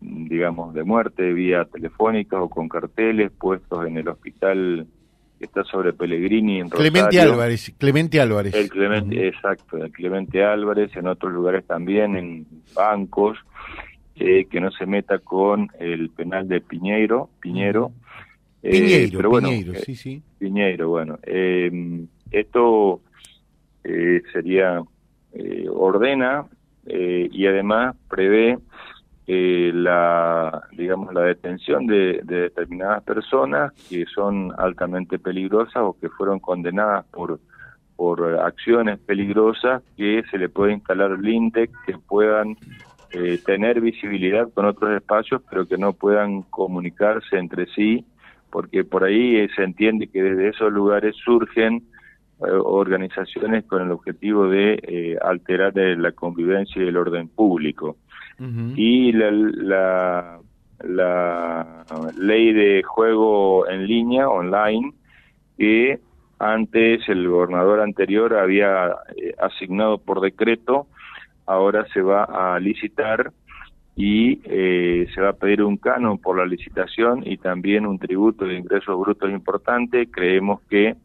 digamos, 0.00 0.72
de 0.74 0.84
muerte 0.84 1.32
vía 1.32 1.64
telefónica 1.64 2.40
o 2.40 2.48
con 2.48 2.68
carteles 2.68 3.32
puestos 3.32 3.84
en 3.86 3.98
el 3.98 4.08
hospital 4.08 4.86
que 5.38 5.44
está 5.46 5.64
sobre 5.64 5.92
Pellegrini 5.92 6.60
en 6.60 6.68
Clemente 6.68 7.20
Álvarez, 7.20 7.74
Clemente 7.78 8.20
Álvarez. 8.20 8.54
El 8.54 8.68
Clemente, 8.68 9.26
exacto, 9.26 9.78
el 9.78 9.90
Clemente 9.90 10.44
Álvarez, 10.44 10.94
en 10.94 11.08
otros 11.08 11.32
lugares 11.32 11.66
también, 11.66 12.16
en 12.16 12.46
bancos, 12.76 13.38
eh, 14.14 14.44
que 14.44 14.60
no 14.60 14.70
se 14.70 14.86
meta 14.86 15.18
con 15.18 15.68
el 15.80 16.10
penal 16.10 16.46
de 16.46 16.60
Piñeiro, 16.60 17.30
Piñero. 17.40 17.90
Eh, 18.62 18.70
Piñeiro, 18.70 19.16
pero 19.16 19.30
bueno, 19.30 19.48
Piñeiro, 19.48 19.72
eh, 19.72 19.82
sí, 19.84 19.96
sí. 19.96 20.22
Piñeiro, 20.38 20.90
bueno. 20.90 21.18
Eh, 21.22 22.06
esto 22.30 23.00
sería, 24.32 24.82
ordena 25.72 26.46
y 26.84 27.46
además 27.46 27.96
prevé 28.08 28.58
eh, 29.32 29.70
la 29.72 30.64
digamos 30.72 31.14
la 31.14 31.20
detención 31.20 31.86
de, 31.86 32.20
determinadas 32.24 33.04
personas 33.04 33.70
que 33.88 34.04
son 34.06 34.52
altamente 34.58 35.20
peligrosas 35.20 35.76
o 35.76 35.96
que 36.00 36.08
fueron 36.08 36.40
condenadas 36.40 37.06
por 37.12 37.38
por 37.94 38.40
acciones 38.40 38.98
peligrosas 38.98 39.84
que 39.96 40.24
se 40.32 40.36
le 40.36 40.48
puede 40.48 40.72
instalar 40.72 41.16
LINTEC 41.16 41.70
que 41.86 41.96
puedan 41.98 42.56
eh, 43.12 43.38
tener 43.46 43.80
visibilidad 43.80 44.48
con 44.52 44.64
otros 44.64 44.96
espacios 44.96 45.42
pero 45.48 45.64
que 45.64 45.78
no 45.78 45.92
puedan 45.92 46.42
comunicarse 46.42 47.38
entre 47.38 47.66
sí 47.66 48.04
porque 48.50 48.82
por 48.82 49.04
ahí 49.04 49.36
eh, 49.36 49.48
se 49.54 49.62
entiende 49.62 50.08
que 50.08 50.24
desde 50.24 50.48
esos 50.48 50.72
lugares 50.72 51.14
surgen 51.24 51.84
organizaciones 52.40 53.64
con 53.64 53.82
el 53.82 53.90
objetivo 53.90 54.48
de 54.48 55.18
alterar 55.22 55.72
la 55.76 56.12
convivencia 56.12 56.82
y 56.82 56.88
el 56.88 56.96
orden 56.96 57.28
público 57.28 57.96
y 58.74 59.12
la, 59.12 60.40
la, 60.82 61.84
ley 62.18 62.52
de 62.52 62.82
juego 62.82 63.68
en 63.68 63.86
línea, 63.86 64.28
online, 64.28 64.92
que 65.58 66.00
antes 66.38 67.06
el 67.08 67.28
gobernador 67.28 67.80
anterior 67.80 68.34
había 68.34 68.96
eh, 69.14 69.34
asignado 69.38 69.98
por 69.98 70.22
decreto, 70.22 70.86
ahora 71.44 71.86
se 71.92 72.00
va 72.00 72.24
a 72.24 72.58
licitar 72.58 73.30
y 73.94 74.40
eh, 74.44 75.06
se 75.14 75.20
va 75.20 75.30
a 75.30 75.34
pedir 75.34 75.62
un 75.62 75.76
canon 75.76 76.18
por 76.18 76.38
la 76.38 76.46
licitación 76.46 77.22
y 77.26 77.36
también 77.36 77.84
un 77.84 77.98
tributo 77.98 78.46
de 78.46 78.54
ingresos 78.54 78.98
brutos 78.98 79.30
importante. 79.30 80.10
Creemos 80.10 80.62
que 80.70 80.96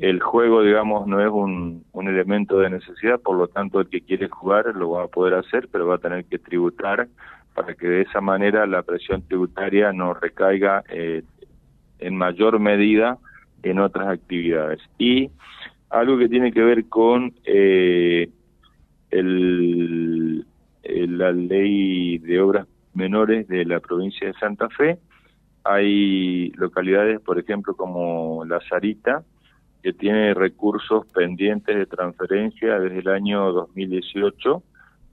el 0.00 0.20
juego, 0.20 0.62
digamos, 0.62 1.06
no 1.06 1.20
es 1.20 1.30
un, 1.30 1.84
un, 1.92 2.08
elemento 2.08 2.58
de 2.58 2.70
necesidad, 2.70 3.20
por 3.20 3.36
lo 3.36 3.48
tanto 3.48 3.80
el 3.80 3.88
que 3.88 4.02
quiere 4.02 4.28
jugar 4.28 4.74
lo 4.74 4.90
va 4.90 5.04
a 5.04 5.08
poder 5.08 5.34
hacer, 5.34 5.68
pero 5.72 5.86
va 5.86 5.96
a 5.96 5.98
tener 5.98 6.24
que 6.26 6.38
tributar 6.38 7.08
para 7.54 7.74
que 7.74 7.88
de 7.88 8.02
esa 8.02 8.20
manera 8.20 8.66
la 8.66 8.82
presión 8.82 9.22
tributaria 9.22 9.92
no 9.92 10.14
recaiga 10.14 10.84
eh, 10.88 11.22
en 11.98 12.16
mayor 12.16 12.60
medida 12.60 13.18
en 13.62 13.80
otras 13.80 14.08
actividades. 14.08 14.80
Y 14.98 15.30
algo 15.90 16.18
que 16.18 16.28
tiene 16.28 16.52
que 16.52 16.62
ver 16.62 16.88
con 16.88 17.34
eh, 17.44 18.28
el, 19.10 20.46
la 20.84 21.32
ley 21.32 22.18
de 22.18 22.40
obras 22.40 22.66
menores 22.94 23.48
de 23.48 23.64
la 23.64 23.80
provincia 23.80 24.26
de 24.26 24.34
Santa 24.34 24.68
Fe, 24.68 24.98
hay 25.64 26.50
localidades, 26.52 27.20
por 27.20 27.38
ejemplo, 27.38 27.74
como 27.74 28.44
La 28.44 28.60
Sarita, 28.68 29.24
que 29.88 29.94
tiene 29.94 30.34
recursos 30.34 31.06
pendientes 31.14 31.74
de 31.74 31.86
transferencia 31.86 32.78
desde 32.78 32.98
el 32.98 33.08
año 33.08 33.50
2018, 33.52 34.62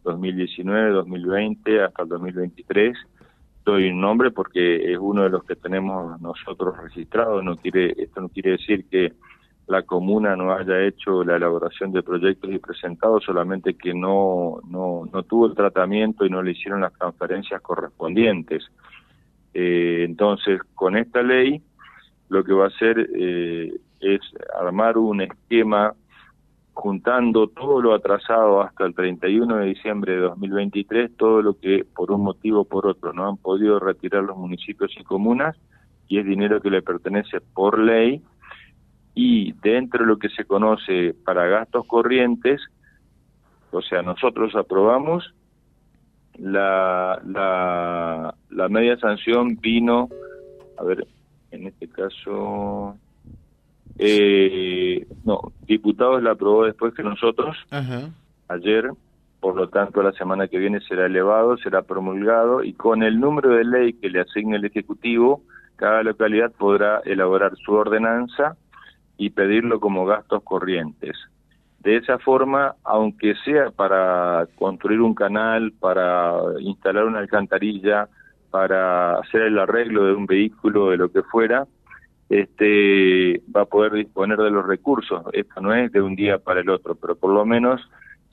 2019, 0.03 0.89
2020 0.89 1.82
hasta 1.82 2.03
el 2.03 2.10
2023. 2.10 2.98
Doy 3.63 3.89
un 3.89 4.01
nombre 4.01 4.32
porque 4.32 4.91
es 4.91 4.98
uno 5.00 5.24
de 5.24 5.29
los 5.29 5.46
que 5.46 5.55
tenemos 5.55 6.20
nosotros 6.20 6.75
registrados. 6.77 7.41
No 7.41 7.55
quiere, 7.55 7.96
esto 7.98 8.20
no 8.20 8.27
quiere 8.27 8.51
decir 8.51 8.84
que 8.89 9.13
la 9.67 9.84
comuna 9.84 10.36
no 10.36 10.53
haya 10.53 10.82
hecho 10.82 11.24
la 11.24 11.38
elaboración 11.38 11.94
de 11.94 12.03
proyectos 12.03 12.51
y 12.51 12.60
presentado, 12.60 13.22
solamente 13.22 13.75
que 13.75 13.94
no, 13.94 14.60
no, 14.67 15.10
no 15.10 15.24
tuvo 15.24 15.48
el 15.48 15.55
tratamiento 15.55 16.25
y 16.25 16.29
no 16.29 16.44
le 16.44 16.51
hicieron 16.51 16.82
las 16.82 16.91
transferencias 16.91 17.62
correspondientes. 17.62 18.65
Eh, 19.53 20.03
entonces, 20.03 20.60
con 20.74 20.98
esta 20.98 21.24
ley, 21.24 21.62
lo 22.27 22.44
que 22.44 22.51
va 22.51 22.65
a 22.65 22.67
hacer 22.67 23.10
eh, 23.15 23.72
es 24.05 24.21
armar 24.59 24.97
un 24.97 25.21
esquema 25.21 25.93
juntando 26.74 27.47
todo 27.47 27.81
lo 27.81 27.93
atrasado 27.95 28.62
hasta 28.62 28.85
el 28.85 28.93
31 28.93 29.57
de 29.57 29.65
diciembre 29.67 30.13
de 30.13 30.19
2023, 30.19 31.15
todo 31.15 31.41
lo 31.41 31.57
que 31.57 31.85
por 31.85 32.12
un 32.12 32.21
motivo 32.21 32.62
o 32.62 32.65
por 32.65 32.85
otro 32.85 33.13
no 33.13 33.27
han 33.27 33.38
podido 33.38 33.79
retirar 33.79 34.24
los 34.24 34.38
municipios 34.38 34.91
y 35.00 35.03
comunas, 35.03 35.55
y 36.07 36.19
es 36.19 36.25
dinero 36.25 36.62
que 36.62 36.69
le 36.69 36.81
pertenece 36.81 37.39
por 37.39 37.79
ley, 37.79 38.21
y 39.15 39.53
dentro 39.63 40.01
de 40.01 40.07
lo 40.07 40.19
que 40.19 40.29
se 40.29 40.43
conoce 40.43 41.15
para 41.24 41.47
gastos 41.47 41.88
corrientes, 41.88 42.62
o 43.71 43.81
sea, 43.81 44.01
nosotros 44.01 44.53
aprobamos, 44.55 45.33
la, 46.38 47.21
la, 47.25 48.35
la 48.50 48.69
media 48.69 48.97
sanción 48.97 49.55
vino, 49.62 50.09
a 50.77 50.83
ver, 50.83 51.07
en 51.51 51.67
este 51.67 51.88
caso, 51.88 52.97
eh, 53.97 55.07
no, 55.23 55.53
diputados 55.65 56.21
la 56.21 56.31
aprobó 56.31 56.65
después 56.65 56.93
que 56.93 57.03
nosotros, 57.03 57.55
ayer, 58.47 58.89
por 59.39 59.55
lo 59.55 59.69
tanto 59.69 60.03
la 60.03 60.11
semana 60.13 60.47
que 60.47 60.59
viene 60.59 60.81
será 60.81 61.05
elevado, 61.05 61.57
será 61.57 61.83
promulgado 61.83 62.63
y 62.63 62.73
con 62.73 63.03
el 63.03 63.19
número 63.19 63.49
de 63.51 63.63
ley 63.63 63.93
que 63.93 64.09
le 64.09 64.21
asigne 64.21 64.57
el 64.57 64.65
Ejecutivo, 64.65 65.43
cada 65.75 66.03
localidad 66.03 66.51
podrá 66.51 67.01
elaborar 67.05 67.55
su 67.57 67.73
ordenanza 67.73 68.57
y 69.17 69.29
pedirlo 69.29 69.79
como 69.79 70.05
gastos 70.05 70.43
corrientes. 70.43 71.17
De 71.79 71.97
esa 71.97 72.17
forma, 72.17 72.75
aunque 72.83 73.35
sea 73.45 73.69
para 73.71 74.47
construir 74.57 75.01
un 75.01 75.13
canal, 75.13 75.71
para 75.79 76.33
instalar 76.59 77.05
una 77.05 77.19
alcantarilla, 77.19 78.09
para 78.49 79.19
hacer 79.19 79.43
el 79.43 79.59
arreglo 79.59 80.05
de 80.05 80.13
un 80.13 80.25
vehículo, 80.25 80.89
de 80.89 80.97
lo 80.97 81.11
que 81.11 81.21
fuera, 81.21 81.67
este 82.29 83.41
va 83.55 83.62
a 83.62 83.65
poder 83.65 83.94
disponer 83.94 84.38
de 84.38 84.50
los 84.50 84.65
recursos. 84.65 85.24
Esto 85.34 85.62
no 85.62 85.74
es 85.74 85.91
de 85.91 86.01
un 86.01 86.15
día 86.15 86.39
para 86.39 86.62
el 86.62 86.70
otro, 86.70 86.96
pero 86.96 87.15
por 87.15 87.32
lo 87.32 87.46
menos 87.46 87.82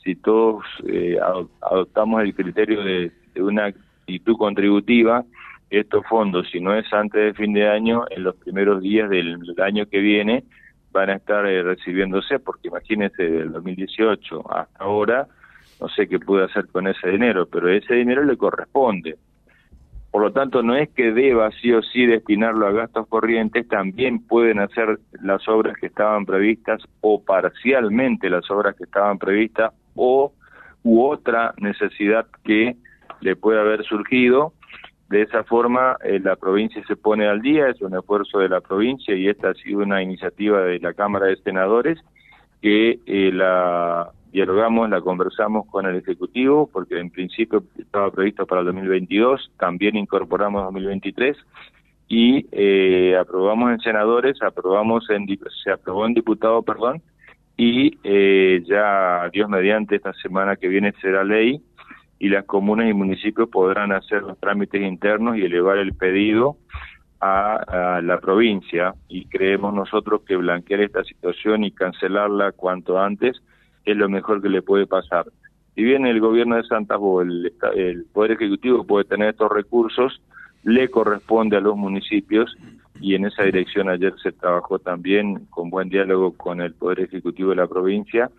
si 0.03 0.17
todos 0.17 0.65
eh, 0.87 1.19
adoptamos 1.61 2.23
el 2.23 2.35
criterio 2.35 2.83
de, 2.83 3.13
una 3.37 3.67
actitud 3.67 4.37
contributiva, 4.37 5.25
estos 5.71 6.05
fondos, 6.07 6.49
si 6.51 6.61
no 6.61 6.75
es 6.75 6.93
antes 6.93 7.23
de 7.23 7.35
fin 7.35 7.55
de 7.55 7.69
año, 7.69 8.05
en 8.11 8.25
los 8.25 8.37
primeros 8.37 8.83
días 8.83 9.09
del, 9.09 9.39
año 9.63 9.87
que 9.87 10.01
viene, 10.01 10.45
van 10.91 11.11
a 11.11 11.15
estar 11.15 11.47
eh, 11.47 11.63
recibiéndose, 11.63 12.39
porque 12.41 12.69
imagínense, 12.69 13.23
del 13.23 13.53
2018 13.53 14.53
hasta 14.53 14.85
ahora, 14.85 15.29
no 15.81 15.89
sé 15.89 16.09
qué 16.09 16.19
pude 16.19 16.45
hacer 16.45 16.67
con 16.67 16.87
ese 16.89 17.09
dinero, 17.09 17.47
pero 17.47 17.69
ese 17.69 17.95
dinero 17.95 18.25
le 18.25 18.37
corresponde. 18.37 19.17
Por 20.13 20.21
lo 20.21 20.31
tanto, 20.31 20.63
no 20.63 20.77
es 20.77 20.91
que 20.91 21.11
deba 21.11 21.51
sí 21.53 21.73
o 21.73 21.83
sí 21.83 22.05
destinarlo 22.05 22.67
a 22.67 22.73
gastos 22.73 23.09
corrientes, 23.09 23.67
también 23.67 24.23
pueden 24.27 24.59
hacer 24.59 24.99
las 25.23 25.49
obras 25.49 25.75
que 25.79 25.87
estaban 25.87 26.27
previstas 26.27 26.83
o 27.01 27.25
parcialmente 27.25 28.29
las 28.29 28.49
obras 28.51 28.77
que 28.77 28.85
estaban 28.85 29.19
previstas 29.19 29.73
o 29.95 30.35
u 30.83 31.03
otra 31.03 31.55
necesidad 31.57 32.27
que 32.45 32.77
le 33.23 33.37
puede 33.37 33.59
haber 33.59 33.85
surgido. 33.85 34.53
De 35.09 35.23
esa 35.23 35.45
forma, 35.45 35.97
eh, 36.05 36.21
la 36.21 36.37
provincia 36.37 36.85
se 36.87 36.97
pone 36.97 37.27
al 37.27 37.41
día, 37.41 37.69
es 37.69 37.81
un 37.81 37.97
esfuerzo 37.97 38.39
de 38.39 38.51
la 38.51 38.61
provincia 38.61 39.15
y 39.15 39.29
esta 39.29 39.51
ha 39.51 39.55
sido 39.55 39.81
una 39.81 40.03
iniciativa 40.03 40.61
de 40.61 40.79
la 40.79 40.93
Cámara 40.93 41.27
de 41.27 41.37
Senadores 41.37 41.99
que 42.63 43.01
eh, 43.05 43.31
la 43.33 44.13
dialogamos, 44.33 44.89
la 44.89 45.03
conversamos 45.03 45.67
con 45.67 45.85
el 45.85 45.97
Ejecutivo, 45.97 46.71
porque 46.73 46.99
en 46.99 47.11
principio 47.11 47.65
estaba 47.79 48.11
previsto 48.11 48.47
para 48.47 48.61
el 48.61 48.69
2022, 48.69 49.51
también 49.59 49.97
incorporamos 49.97 50.63
2023, 50.65 51.37
y 52.09 52.47
eh, 52.53 53.17
aprobamos 53.21 53.73
en 53.73 53.81
senadores, 53.81 54.41
aprobamos 54.41 55.11
en, 55.11 55.27
se 55.63 55.71
aprobó 55.71 56.07
en 56.07 56.15
diputado, 56.15 56.63
perdón, 56.63 57.03
y 57.59 57.99
eh, 58.05 58.63
ya, 58.67 59.29
Dios 59.31 59.51
mediante, 59.51 59.97
esta 59.97 60.15
semana 60.15 60.57
que 60.57 60.69
viene 60.69 60.95
será 61.03 61.25
ley, 61.25 61.61
y 62.19 62.29
las 62.29 62.45
comunas 62.45 62.89
y 62.89 62.95
municipios 62.95 63.49
podrán 63.49 63.93
hacer 63.93 64.23
los 64.23 64.39
trámites 64.39 64.81
internos 64.81 65.37
y 65.37 65.43
elevar 65.43 65.79
el 65.79 65.93
pedido 65.93 66.57
a, 67.23 68.01
la 68.03 68.19
provincia 68.19 68.95
y 69.09 69.27
creemos 69.27 69.73
nosotros 69.73 70.23
que 70.27 70.37
blanquear 70.37 70.81
esta 70.81 71.05
situación 71.05 71.63
y 71.63 71.71
cancelarla 71.71 72.51
cuanto 72.53 72.99
antes 72.99 73.41
es 73.85 73.97
lo 73.97 74.09
mejor 74.09 74.43
que 74.43 74.49
le 74.49 74.63
puede 74.63 74.87
pasar. 74.87 75.27
Si 75.75 75.83
bien 75.83 76.05
el 76.05 76.21
gobierno 76.21 76.57
de 76.57 76.65
Santa 76.65 76.99
Fe, 76.99 77.23
el, 77.77 78.07
Poder 78.13 78.33
Ejecutivo 78.33 78.85
puede 78.85 79.05
tener 79.05 79.31
estos 79.31 79.51
recursos, 79.53 80.21
le 80.65 80.89
corresponde 80.89 81.57
a 81.57 81.61
los 81.61 81.77
municipios 81.77 82.57
y 83.01 83.15
en 83.15 83.27
esa 83.27 83.45
dirección 83.45 83.89
ayer 83.89 84.15
se 84.23 84.33
trabajó 84.33 84.79
también 84.79 85.47
con 85.47 85.71
buen 85.71 85.89
diálogo 85.89 86.37
con 86.37 86.61
el 86.61 86.75
Poder 86.75 87.01
Ejecutivo 87.01 87.51
de 87.51 87.57
la 87.57 87.69
provincia 87.69 88.31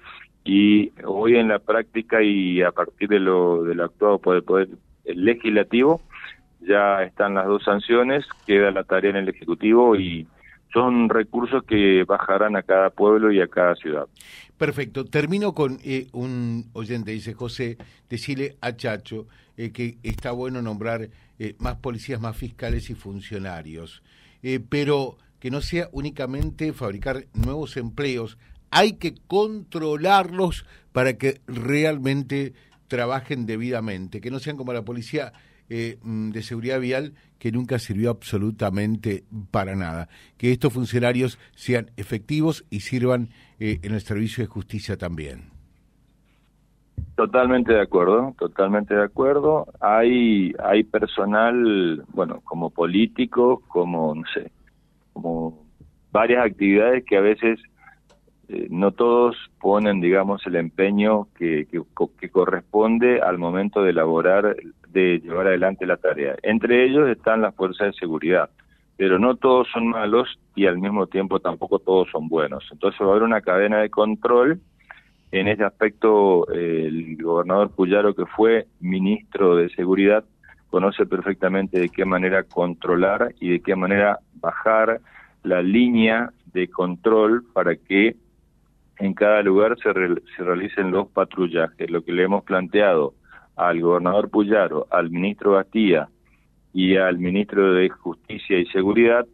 y 0.44 0.92
hoy 1.06 1.38
en 1.38 1.48
la 1.48 1.60
práctica 1.60 2.22
y 2.22 2.62
a 2.62 2.72
partir 2.72 3.08
de 3.08 3.20
lo, 3.20 3.64
de 3.64 3.76
lo 3.76 3.86
actuado 3.86 4.20
por 4.20 4.36
el 4.36 4.44
Poder 4.44 4.68
Legislativo 5.06 6.02
ya 6.68 7.04
están 7.04 7.36
las 7.36 7.46
dos 7.46 7.64
sanciones, 7.64 8.26
queda 8.46 8.72
la 8.72 8.84
tarea 8.84 9.12
en 9.12 9.18
el 9.18 9.30
Ejecutivo 9.30 9.96
y 9.96 10.28
son 10.74 11.08
recursos 11.10 11.64
que 11.64 12.04
bajarán 12.04 12.56
a 12.56 12.64
cada 12.64 12.90
pueblo 12.90 13.32
y 13.32 13.40
a 13.40 13.48
cada 13.48 13.76
ciudad. 13.76 14.08
Perfecto. 14.58 15.06
Termino 15.06 15.54
con 15.54 15.80
eh, 15.84 16.08
un 16.14 16.70
oyente, 16.74 17.12
dice 17.12 17.34
José, 17.34 17.78
decirle 18.10 18.58
a 18.62 18.76
Chacho 18.76 19.28
eh, 19.58 19.72
que 19.72 19.98
está 20.04 20.32
bueno 20.32 20.62
nombrar 20.62 21.10
eh, 21.38 21.56
más 21.60 21.76
policías, 21.76 22.20
más 22.20 22.36
fiscales 22.36 22.90
y 22.90 22.96
funcionarios, 22.96 24.04
pero 24.70 25.18
que 25.40 25.50
no 25.52 25.62
sea 25.62 25.88
únicamente 25.94 26.74
fabricar 26.74 27.26
nuevos 27.34 27.78
empleos, 27.78 28.38
hay 28.72 28.94
que 28.94 29.16
controlarlos 29.28 30.66
para 30.92 31.18
que 31.18 31.40
realmente 31.48 32.54
trabajen 32.88 33.46
debidamente, 33.46 34.20
que 34.20 34.32
no 34.32 34.40
sean 34.40 34.58
como 34.58 34.74
la 34.74 34.84
policía 34.84 35.34
eh, 35.76 35.98
mm, 36.04 36.30
de 36.30 36.44
seguridad 36.44 36.80
vial 36.80 37.14
que 37.40 37.52
nunca 37.52 37.80
sirvió 37.80 38.12
absolutamente 38.12 39.24
para 39.50 39.76
nada. 39.76 40.08
Que 40.38 40.52
estos 40.52 40.72
funcionarios 40.72 41.40
sean 41.56 41.90
efectivos 41.98 42.64
y 42.70 42.82
sirvan 42.82 43.30
eh, 43.60 43.80
en 43.82 43.96
el 43.96 44.02
servicio 44.02 44.44
de 44.44 44.48
justicia 44.48 45.00
también. 45.00 45.50
Totalmente 47.16 47.74
de 47.74 47.82
acuerdo, 47.82 48.36
totalmente 48.38 48.94
de 48.94 49.04
acuerdo. 49.04 49.66
Hay 49.80 50.54
hay 50.64 50.84
personal, 50.84 52.04
bueno, 52.10 52.42
como 52.44 52.70
político, 52.70 53.64
como 53.68 54.14
no 54.14 54.24
sé, 54.32 54.52
como 55.12 55.66
varias 56.12 56.46
actividades 56.46 57.04
que 57.04 57.18
a 57.18 57.22
veces 57.22 57.60
eh, 58.50 58.68
no 58.70 58.92
todos 58.92 59.38
ponen, 59.60 60.02
digamos, 60.02 60.46
el 60.46 60.56
empeño 60.56 61.28
que, 61.38 61.66
que, 61.68 62.30
corresponde 62.30 63.22
al 63.22 63.38
momento 63.38 63.82
de 63.82 63.92
elaborar, 63.92 64.56
de 64.90 65.20
llevar 65.20 65.48
adelante 65.48 65.86
la 65.86 65.98
tarea. 65.98 66.36
Entre 66.44 66.84
ellos 66.86 67.08
están 67.10 67.42
las 67.42 67.56
fuerzas 67.56 67.88
de 67.88 67.94
seguridad, 67.94 68.50
pero 68.98 69.18
no 69.18 69.36
todos 69.36 69.68
son 69.72 69.88
malos 69.88 70.38
y 70.56 70.66
al 70.66 70.78
mismo 70.78 71.08
tiempo 71.08 71.40
tampoco 71.40 71.80
todos 71.80 72.10
son 72.12 72.28
buenos. 72.28 72.68
Entonces 72.72 73.00
va 73.02 73.08
a 73.08 73.12
haber 73.12 73.24
una 73.24 73.42
cadena 73.42 73.80
de 73.80 73.90
control. 73.90 74.60
En 75.32 75.48
ese 75.48 75.64
aspecto, 75.64 76.48
el 76.50 77.18
gobernador 77.22 77.72
Puyaro, 77.72 78.14
que 78.14 78.26
fue 78.26 78.68
ministro 78.82 79.56
de 79.56 79.70
Seguridad, 79.70 80.24
conoce 80.70 81.06
perfectamente 81.06 81.80
de 81.80 81.90
qué 81.90 82.04
manera 82.04 82.44
controlar 82.44 83.34
y 83.40 83.50
de 83.50 83.60
qué 83.62 83.76
manera 83.76 84.20
bajar 84.36 85.00
la 85.44 85.62
línea 85.62 86.32
de 86.54 86.68
control 86.68 87.44
para 87.54 87.76
que 87.76 88.16
en 89.00 89.14
cada 89.14 89.42
lugar 89.42 89.78
se, 89.78 89.92
se 89.92 90.44
realicen 90.44 90.92
los 90.92 91.08
patrullajes. 91.10 91.90
Lo 91.90 92.04
que 92.04 92.12
le 92.12 92.24
hemos 92.24 92.44
planteado 92.44 93.14
al 93.56 93.82
gobernador 93.82 94.30
Puyaro, 94.30 94.88
al 94.92 95.10
ministro 95.10 95.52
Bastía 95.54 96.10
y 96.74 96.98
al 96.98 97.20
ministro 97.20 97.74
de 97.74 97.90
Justicia 97.90 98.60
y 98.60 98.66
Seguridad 98.68 99.26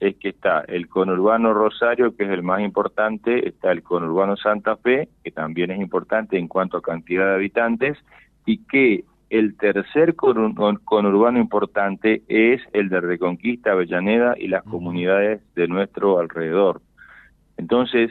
es 0.00 0.16
que 0.16 0.28
está 0.28 0.60
el 0.68 0.88
conurbano 0.88 1.52
Rosario, 1.52 2.14
que 2.16 2.24
es 2.24 2.30
el 2.30 2.42
más 2.42 2.60
importante, 2.60 3.48
está 3.48 3.72
el 3.72 3.82
conurbano 3.82 4.36
Santa 4.36 4.76
Fe, 4.76 5.08
que 5.24 5.30
también 5.30 5.70
es 5.72 5.80
importante 5.80 6.38
en 6.38 6.46
cuanto 6.46 6.76
a 6.76 6.82
cantidad 6.82 7.26
de 7.26 7.34
habitantes, 7.34 7.98
y 8.46 8.58
que 8.64 9.04
el 9.30 9.56
tercer 9.56 10.14
conurbano 10.14 11.38
importante 11.38 12.22
es 12.28 12.62
el 12.72 12.88
de 12.88 13.00
Reconquista, 13.00 13.72
Avellaneda 13.72 14.34
y 14.38 14.48
las 14.48 14.62
comunidades 14.62 15.42
de 15.54 15.68
nuestro 15.68 16.18
alrededor. 16.18 16.80
Entonces, 17.56 18.10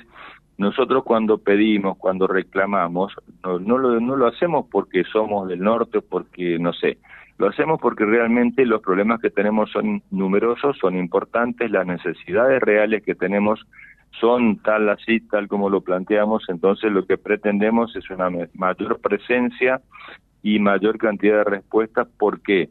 nosotros 0.57 1.03
cuando 1.03 1.37
pedimos, 1.37 1.97
cuando 1.97 2.27
reclamamos, 2.27 3.13
no, 3.43 3.59
no, 3.59 3.77
lo, 3.77 3.99
no 3.99 4.15
lo 4.15 4.27
hacemos 4.27 4.65
porque 4.71 5.03
somos 5.03 5.47
del 5.47 5.59
norte, 5.59 6.01
porque 6.01 6.57
no 6.57 6.73
sé, 6.73 6.97
lo 7.37 7.47
hacemos 7.47 7.79
porque 7.79 8.05
realmente 8.05 8.65
los 8.65 8.81
problemas 8.81 9.21
que 9.21 9.29
tenemos 9.29 9.69
son 9.71 10.01
numerosos, 10.09 10.77
son 10.79 10.97
importantes, 10.97 11.69
las 11.69 11.85
necesidades 11.85 12.61
reales 12.61 13.03
que 13.03 13.13
tenemos 13.13 13.65
son 14.19 14.57
tal 14.63 14.89
así, 14.89 15.19
tal 15.19 15.47
como 15.47 15.69
lo 15.69 15.81
planteamos, 15.81 16.45
entonces 16.49 16.91
lo 16.91 17.05
que 17.05 17.17
pretendemos 17.17 17.95
es 17.95 18.09
una 18.09 18.29
mayor 18.55 18.99
presencia 18.99 19.81
y 20.41 20.59
mayor 20.59 20.97
cantidad 20.97 21.37
de 21.39 21.43
respuestas, 21.43 22.07
porque 22.17 22.69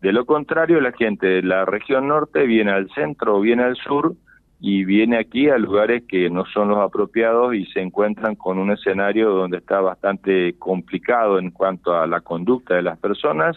de 0.00 0.12
lo 0.12 0.24
contrario 0.24 0.80
la 0.80 0.92
gente 0.92 1.26
de 1.26 1.42
la 1.42 1.64
región 1.64 2.06
norte 2.06 2.46
viene 2.46 2.70
al 2.70 2.88
centro 2.90 3.36
o 3.36 3.40
viene 3.40 3.64
al 3.64 3.76
sur, 3.76 4.14
y 4.60 4.84
viene 4.84 5.18
aquí 5.18 5.48
a 5.48 5.58
lugares 5.58 6.02
que 6.08 6.30
no 6.30 6.44
son 6.46 6.68
los 6.68 6.78
apropiados 6.78 7.54
y 7.54 7.64
se 7.66 7.80
encuentran 7.80 8.34
con 8.34 8.58
un 8.58 8.72
escenario 8.72 9.30
donde 9.30 9.58
está 9.58 9.80
bastante 9.80 10.54
complicado 10.58 11.38
en 11.38 11.50
cuanto 11.50 11.94
a 11.94 12.06
la 12.06 12.20
conducta 12.20 12.74
de 12.74 12.82
las 12.82 12.98
personas 12.98 13.56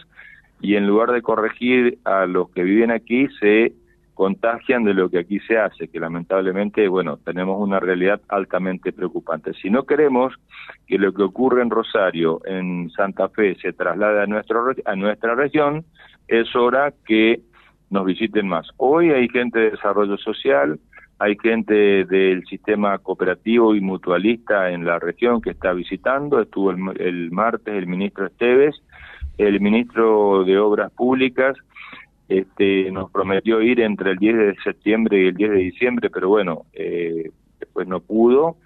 y 0.60 0.76
en 0.76 0.86
lugar 0.86 1.10
de 1.10 1.22
corregir 1.22 1.98
a 2.04 2.26
los 2.26 2.50
que 2.50 2.62
viven 2.62 2.92
aquí 2.92 3.26
se 3.40 3.72
contagian 4.14 4.84
de 4.84 4.94
lo 4.94 5.10
que 5.10 5.18
aquí 5.18 5.40
se 5.40 5.58
hace, 5.58 5.88
que 5.88 5.98
lamentablemente, 5.98 6.86
bueno, 6.86 7.16
tenemos 7.16 7.60
una 7.60 7.80
realidad 7.80 8.20
altamente 8.28 8.92
preocupante. 8.92 9.52
Si 9.54 9.70
no 9.70 9.84
queremos 9.84 10.34
que 10.86 10.98
lo 10.98 11.12
que 11.12 11.22
ocurre 11.22 11.62
en 11.62 11.70
Rosario, 11.70 12.40
en 12.44 12.90
Santa 12.90 13.28
Fe, 13.30 13.56
se 13.56 13.72
traslade 13.72 14.22
a, 14.22 14.26
nuestro, 14.26 14.72
a 14.84 14.94
nuestra 14.94 15.34
región, 15.34 15.84
es 16.28 16.54
hora 16.54 16.92
que 17.04 17.40
nos 17.90 18.04
visiten 18.04 18.46
más. 18.46 18.68
Hoy 18.76 19.10
hay 19.10 19.28
gente 19.28 19.58
de 19.58 19.70
desarrollo 19.72 20.16
social, 20.18 20.78
hay 21.22 21.36
gente 21.40 22.04
del 22.04 22.44
sistema 22.46 22.98
cooperativo 22.98 23.76
y 23.76 23.80
mutualista 23.80 24.72
en 24.72 24.84
la 24.84 24.98
región 24.98 25.40
que 25.40 25.50
está 25.50 25.72
visitando. 25.72 26.42
Estuvo 26.42 26.72
el, 26.72 27.30
martes 27.30 27.74
el 27.74 27.86
ministro 27.86 28.26
Esteves, 28.26 28.82
el 29.38 29.60
ministro 29.60 30.42
de 30.44 30.58
Obras 30.58 30.90
Públicas. 30.90 31.56
Este, 32.28 32.90
nos 32.90 33.08
prometió 33.12 33.62
ir 33.62 33.78
entre 33.82 34.10
el 34.10 34.18
10 34.18 34.36
de 34.36 34.56
septiembre 34.64 35.22
y 35.22 35.28
el 35.28 35.36
10 35.36 35.50
de 35.52 35.56
diciembre, 35.58 36.10
pero 36.10 36.28
bueno, 36.28 36.62
eh, 36.72 37.30
después 37.60 37.86
no 37.86 38.00
pudo. 38.00 38.56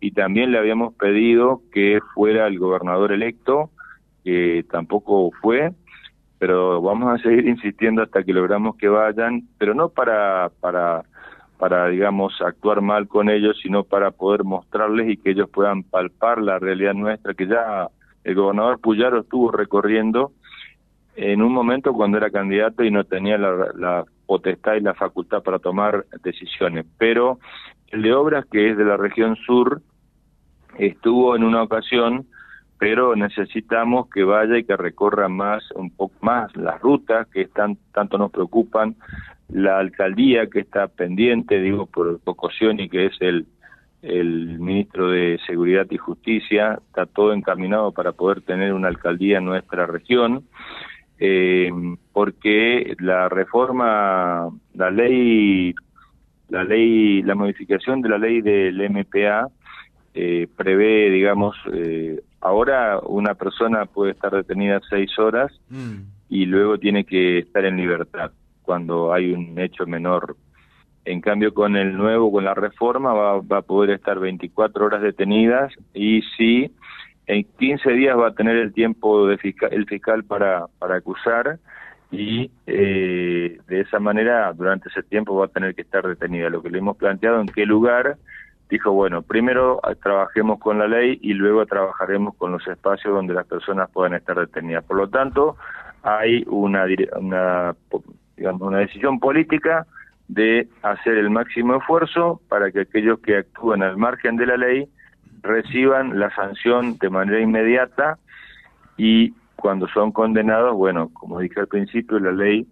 Y 0.00 0.12
también 0.12 0.52
le 0.52 0.58
habíamos 0.58 0.94
pedido 0.94 1.60
que 1.70 1.98
fuera 2.14 2.46
el 2.46 2.58
gobernador 2.58 3.12
electo, 3.12 3.68
que 4.24 4.64
tampoco 4.70 5.30
fue 5.42 5.72
pero 6.38 6.82
vamos 6.82 7.12
a 7.12 7.22
seguir 7.22 7.46
insistiendo 7.48 8.02
hasta 8.02 8.22
que 8.22 8.32
logramos 8.32 8.76
que 8.76 8.88
vayan, 8.88 9.42
pero 9.58 9.74
no 9.74 9.90
para 9.90 10.50
para 10.60 11.02
para, 11.58 11.88
digamos, 11.88 12.34
actuar 12.42 12.80
mal 12.80 13.08
con 13.08 13.30
ellos, 13.30 13.58
sino 13.62 13.84
para 13.84 14.10
poder 14.10 14.44
mostrarles 14.44 15.10
y 15.10 15.16
que 15.16 15.30
ellos 15.30 15.48
puedan 15.50 15.82
palpar 15.82 16.40
la 16.40 16.58
realidad 16.58 16.94
nuestra, 16.94 17.34
que 17.34 17.46
ya 17.46 17.88
el 18.24 18.34
gobernador 18.34 18.80
Puyaro 18.80 19.20
estuvo 19.20 19.50
recorriendo 19.50 20.32
en 21.16 21.40
un 21.42 21.52
momento 21.52 21.92
cuando 21.94 22.18
era 22.18 22.30
candidato 22.30 22.84
y 22.84 22.90
no 22.90 23.04
tenía 23.04 23.38
la, 23.38 24.04
potestad 24.26 24.74
y 24.74 24.80
la 24.80 24.94
facultad 24.94 25.42
para 25.42 25.60
tomar 25.60 26.04
decisiones. 26.24 26.84
Pero 26.98 27.38
el 27.88 28.02
de 28.02 28.12
Obras, 28.12 28.44
que 28.46 28.70
es 28.70 28.76
de 28.76 28.84
la 28.84 28.96
región 28.96 29.36
sur, 29.36 29.80
estuvo 30.78 31.36
en 31.36 31.44
una 31.44 31.62
ocasión, 31.62 32.26
pero 32.78 33.14
necesitamos 33.14 34.10
que 34.10 34.24
vaya 34.24 34.58
y 34.58 34.64
que 34.64 34.76
recorra 34.76 35.28
más, 35.28 35.62
un 35.76 35.90
poco 35.90 36.14
más 36.20 36.54
las 36.56 36.80
rutas 36.80 37.28
que 37.28 37.42
están, 37.42 37.78
tanto 37.92 38.18
nos 38.18 38.32
preocupan, 38.32 38.96
la 39.48 39.78
alcaldía 39.78 40.48
que 40.48 40.60
está 40.60 40.88
pendiente, 40.88 41.60
digo 41.60 41.86
por 41.86 42.20
y 42.78 42.88
que 42.88 43.06
es 43.06 43.12
el, 43.20 43.46
el 44.02 44.58
ministro 44.58 45.10
de 45.10 45.38
Seguridad 45.46 45.86
y 45.90 45.96
Justicia, 45.96 46.80
está 46.88 47.06
todo 47.06 47.32
encaminado 47.32 47.92
para 47.92 48.12
poder 48.12 48.42
tener 48.42 48.72
una 48.72 48.88
alcaldía 48.88 49.38
en 49.38 49.44
nuestra 49.44 49.86
región, 49.86 50.44
eh, 51.18 51.70
porque 52.12 52.94
la 52.98 53.28
reforma, 53.28 54.50
la 54.74 54.90
ley, 54.90 55.74
la 56.48 56.64
ley, 56.64 57.22
la 57.22 57.34
modificación 57.34 58.02
de 58.02 58.08
la 58.08 58.18
ley 58.18 58.40
del 58.42 58.90
MPA 58.90 59.48
eh, 60.14 60.48
prevé, 60.56 61.10
digamos, 61.10 61.56
eh, 61.72 62.20
ahora 62.40 62.98
una 63.00 63.34
persona 63.34 63.86
puede 63.86 64.12
estar 64.12 64.32
detenida 64.32 64.80
seis 64.88 65.16
horas 65.18 65.52
mm. 65.68 65.96
y 66.30 66.46
luego 66.46 66.78
tiene 66.78 67.04
que 67.04 67.38
estar 67.38 67.64
en 67.64 67.76
libertad 67.76 68.32
cuando 68.66 69.14
hay 69.14 69.32
un 69.32 69.58
hecho 69.58 69.86
menor. 69.86 70.36
En 71.06 71.20
cambio, 71.20 71.54
con 71.54 71.76
el 71.76 71.96
nuevo, 71.96 72.32
con 72.32 72.44
la 72.44 72.52
reforma, 72.52 73.14
va, 73.14 73.40
va 73.40 73.58
a 73.58 73.62
poder 73.62 73.90
estar 73.90 74.18
24 74.18 74.84
horas 74.84 75.00
detenidas 75.00 75.72
y 75.94 76.22
sí, 76.36 76.70
en 77.26 77.44
15 77.58 77.90
días 77.92 78.18
va 78.18 78.28
a 78.28 78.34
tener 78.34 78.56
el 78.56 78.72
tiempo 78.72 79.26
de 79.26 79.38
fiscal, 79.38 79.72
el 79.72 79.86
fiscal 79.86 80.24
para, 80.24 80.66
para 80.78 80.96
acusar 80.96 81.58
y 82.10 82.50
eh, 82.66 83.58
de 83.66 83.80
esa 83.80 83.98
manera 83.98 84.52
durante 84.52 84.88
ese 84.88 85.02
tiempo 85.02 85.36
va 85.36 85.46
a 85.46 85.48
tener 85.48 85.74
que 85.74 85.82
estar 85.82 86.06
detenida. 86.06 86.50
Lo 86.50 86.62
que 86.62 86.70
le 86.70 86.78
hemos 86.78 86.96
planteado 86.96 87.40
en 87.40 87.48
qué 87.48 87.66
lugar, 87.66 88.16
dijo, 88.70 88.92
bueno, 88.92 89.22
primero 89.22 89.80
trabajemos 90.02 90.58
con 90.60 90.78
la 90.78 90.86
ley 90.86 91.18
y 91.20 91.34
luego 91.34 91.66
trabajaremos 91.66 92.34
con 92.36 92.52
los 92.52 92.66
espacios 92.66 93.14
donde 93.14 93.34
las 93.34 93.46
personas 93.46 93.90
puedan 93.90 94.14
estar 94.14 94.38
detenidas. 94.38 94.84
Por 94.84 94.96
lo 94.96 95.08
tanto, 95.08 95.56
hay 96.02 96.44
una, 96.46 96.86
una, 97.18 97.74
digamos, 98.36 98.62
una 98.62 98.78
decisión 98.78 99.18
política 99.20 99.86
de 100.28 100.68
hacer 100.82 101.18
el 101.18 101.30
máximo 101.30 101.76
esfuerzo 101.76 102.40
para 102.48 102.70
que 102.70 102.80
aquellos 102.80 103.20
que 103.20 103.38
actúan 103.38 103.82
al 103.82 103.96
margen 103.96 104.36
de 104.36 104.46
la 104.46 104.56
ley 104.56 104.88
reciban 105.42 106.18
la 106.18 106.34
sanción 106.34 106.98
de 106.98 107.10
manera 107.10 107.40
inmediata 107.40 108.18
y 108.96 109.34
cuando 109.54 109.88
son 109.88 110.12
condenados, 110.12 110.74
bueno, 110.74 111.10
como 111.12 111.40
dije 111.40 111.60
al 111.60 111.68
principio, 111.68 112.18
la 112.18 112.32
ley 112.32 112.66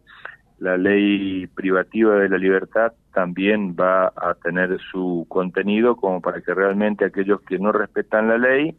la 0.59 0.77
ley 0.77 1.47
privativa 1.49 2.15
de 2.17 2.29
la 2.29 2.39
libertad 2.39 2.93
también 3.13 3.75
va 3.79 4.07
a 4.07 4.35
tener 4.43 4.79
su 4.91 5.27
contenido 5.29 5.97
como 5.97 6.21
para 6.21 6.41
que 6.41 6.55
realmente 6.55 7.05
aquellos 7.05 7.41
que 7.43 7.59
no 7.59 7.73
respetan 7.73 8.29
la 8.29 8.39
ley 8.39 8.77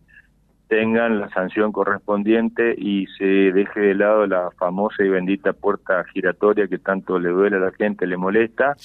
tengan 0.67 1.19
la 1.19 1.30
sanción 1.30 1.71
correspondiente 1.71 2.75
y 2.78 3.08
se 3.17 3.25
deje 3.25 3.80
de 3.80 3.95
lado 3.95 4.25
la 4.25 4.49
famosa 4.58 5.04
y 5.04 5.10
bendita 5.10 5.54
puerta 5.54 6.04
giratoria 6.13 6.67
que 6.67 6.80
tanto 6.80 7.19
le 7.19 7.30
duele 7.30 7.58
a 7.58 7.60
la 7.60 7.71
gente, 7.71 8.08
le 8.08 8.17
molesta. 8.17 8.75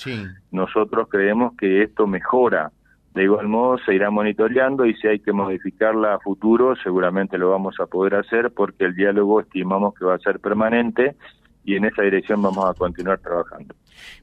Nosotros 0.51 1.09
creemos 1.09 1.55
que 1.57 1.83
esto 1.83 2.07
mejora. 2.07 2.73
De 3.15 3.25
igual 3.25 3.49
modo 3.49 3.79
se 3.79 3.95
irá 3.95 4.11
monitoreando 4.11 4.87
y 4.87 4.95
si 4.95 5.09
hay 5.09 5.19
que 5.19 5.33
modificarla 5.33 6.15
a 6.15 6.21
futuro 6.21 6.77
seguramente 6.77 7.39
lo 7.39 7.51
vamos 7.51 7.75
a 7.81 7.87
poder 7.87 8.15
hacer 8.15 8.53
porque 8.53 8.85
el 8.85 8.95
diálogo 8.95 9.41
estimamos 9.41 9.95
que 9.95 10.05
va 10.05 10.15
a 10.15 10.19
ser 10.21 10.39
permanente 10.39 11.17
y 11.65 11.75
en 11.75 11.87
esa 11.87 12.03
dirección 12.03 12.41
vamos 12.41 12.65
a 12.71 12.75
continuar 12.75 13.19
trabajando. 13.19 13.75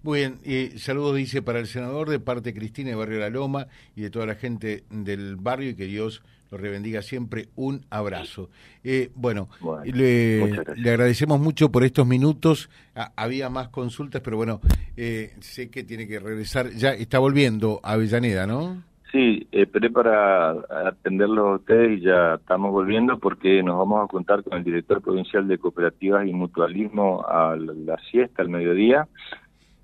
Muy 0.03 0.19
bien, 0.19 0.39
eh, 0.45 0.73
saludos 0.77 1.17
dice 1.17 1.41
para 1.41 1.59
el 1.59 1.67
senador 1.67 2.09
de 2.09 2.19
parte 2.19 2.51
de 2.51 2.59
Cristina 2.59 2.89
de 2.91 2.95
Barrio 2.95 3.19
La 3.19 3.29
Loma 3.29 3.67
y 3.95 4.01
de 4.01 4.09
toda 4.09 4.25
la 4.25 4.35
gente 4.35 4.83
del 4.89 5.35
barrio 5.35 5.71
y 5.71 5.75
que 5.75 5.85
Dios 5.85 6.23
lo 6.51 6.57
rebendiga 6.57 7.01
siempre. 7.01 7.49
Un 7.55 7.85
abrazo. 7.89 8.49
Eh, 8.83 9.09
bueno, 9.15 9.49
le, 9.85 10.43
agradecemos 10.89 11.39
mucho 11.39 11.71
por 11.71 11.83
estos 11.83 12.07
minutos. 12.07 12.69
había 13.15 13.49
más 13.49 13.69
consultas, 13.69 14.21
pero 14.21 14.37
bueno, 14.37 14.61
eh, 14.95 15.33
sé 15.39 15.69
que 15.69 15.83
tiene 15.83 16.07
que 16.07 16.19
regresar. 16.19 16.71
Ya 16.71 16.91
está 16.91 17.19
volviendo 17.19 17.79
a 17.83 17.93
Avellaneda, 17.93 18.47
¿no? 18.47 18.83
Sí, 19.11 19.47
esperé 19.53 19.89
para 19.89 20.51
atenderlo 20.85 21.47
a 21.47 21.55
ustedes 21.55 21.99
y 21.99 22.01
ya 22.01 22.35
estamos 22.35 22.71
volviendo 22.71 23.17
porque 23.19 23.63
nos 23.63 23.77
vamos 23.77 24.03
a 24.03 24.07
contar 24.07 24.43
con 24.43 24.57
el 24.57 24.65
director 24.65 25.01
provincial 25.01 25.47
de 25.47 25.57
cooperativas 25.57 26.27
y 26.27 26.33
mutualismo 26.33 27.25
a 27.25 27.55
la 27.55 27.97
siesta, 28.11 28.41
al 28.41 28.49
mediodía, 28.49 29.07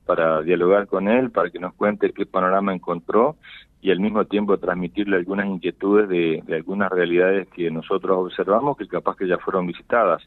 para 0.06 0.42
dialogar 0.42 0.88
con 0.88 1.08
él, 1.08 1.32
para 1.32 1.50
que 1.50 1.60
nos 1.60 1.74
cuente 1.74 2.12
qué 2.12 2.26
panorama 2.26 2.74
encontró 2.74 3.38
y 3.84 3.92
al 3.92 4.00
mismo 4.00 4.24
tiempo 4.24 4.58
transmitirle 4.58 5.18
algunas 5.18 5.46
inquietudes 5.46 6.08
de, 6.08 6.42
algunas 6.56 6.90
realidades 6.90 7.50
que 7.50 7.70
nosotros 7.70 8.18
observamos 8.18 8.78
que 8.78 8.88
capaz 8.88 9.18
que 9.18 9.28
ya 9.28 9.38
fueron 9.40 9.68
visitadas. 9.68 10.24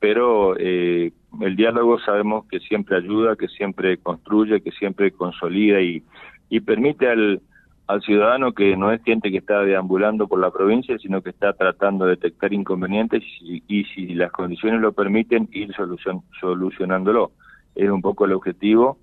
Pero 0.00 0.56
eh, 0.58 1.12
el 1.40 1.54
diálogo 1.54 2.00
sabemos 2.00 2.46
que 2.46 2.58
siempre 2.58 2.96
ayuda, 2.96 3.36
que 3.36 3.46
siempre 3.46 3.98
construye, 3.98 4.60
que 4.62 4.72
siempre 4.72 5.12
consolida 5.12 5.80
y, 5.80 6.02
y 6.50 6.58
permite 6.58 7.08
al, 7.08 7.40
al 7.86 8.02
ciudadano 8.02 8.52
que 8.52 8.76
no 8.76 8.90
es 8.90 9.00
gente 9.04 9.30
que 9.30 9.38
está 9.38 9.60
deambulando 9.60 10.26
por 10.26 10.40
la 10.40 10.50
provincia, 10.50 10.98
sino 10.98 11.22
que 11.22 11.30
está 11.30 11.52
tratando 11.52 12.04
de 12.04 12.16
detectar 12.16 12.52
inconvenientes 12.52 13.22
y, 13.40 13.62
y 13.68 13.84
si 13.94 14.08
las 14.14 14.32
condiciones 14.32 14.80
lo 14.80 14.92
permiten, 14.92 15.48
ir 15.52 15.72
solucion, 15.72 16.22
solucionándolo. 16.40 17.30
Es 17.76 17.88
un 17.90 18.02
poco 18.02 18.24
el 18.24 18.32
objetivo 18.32 18.98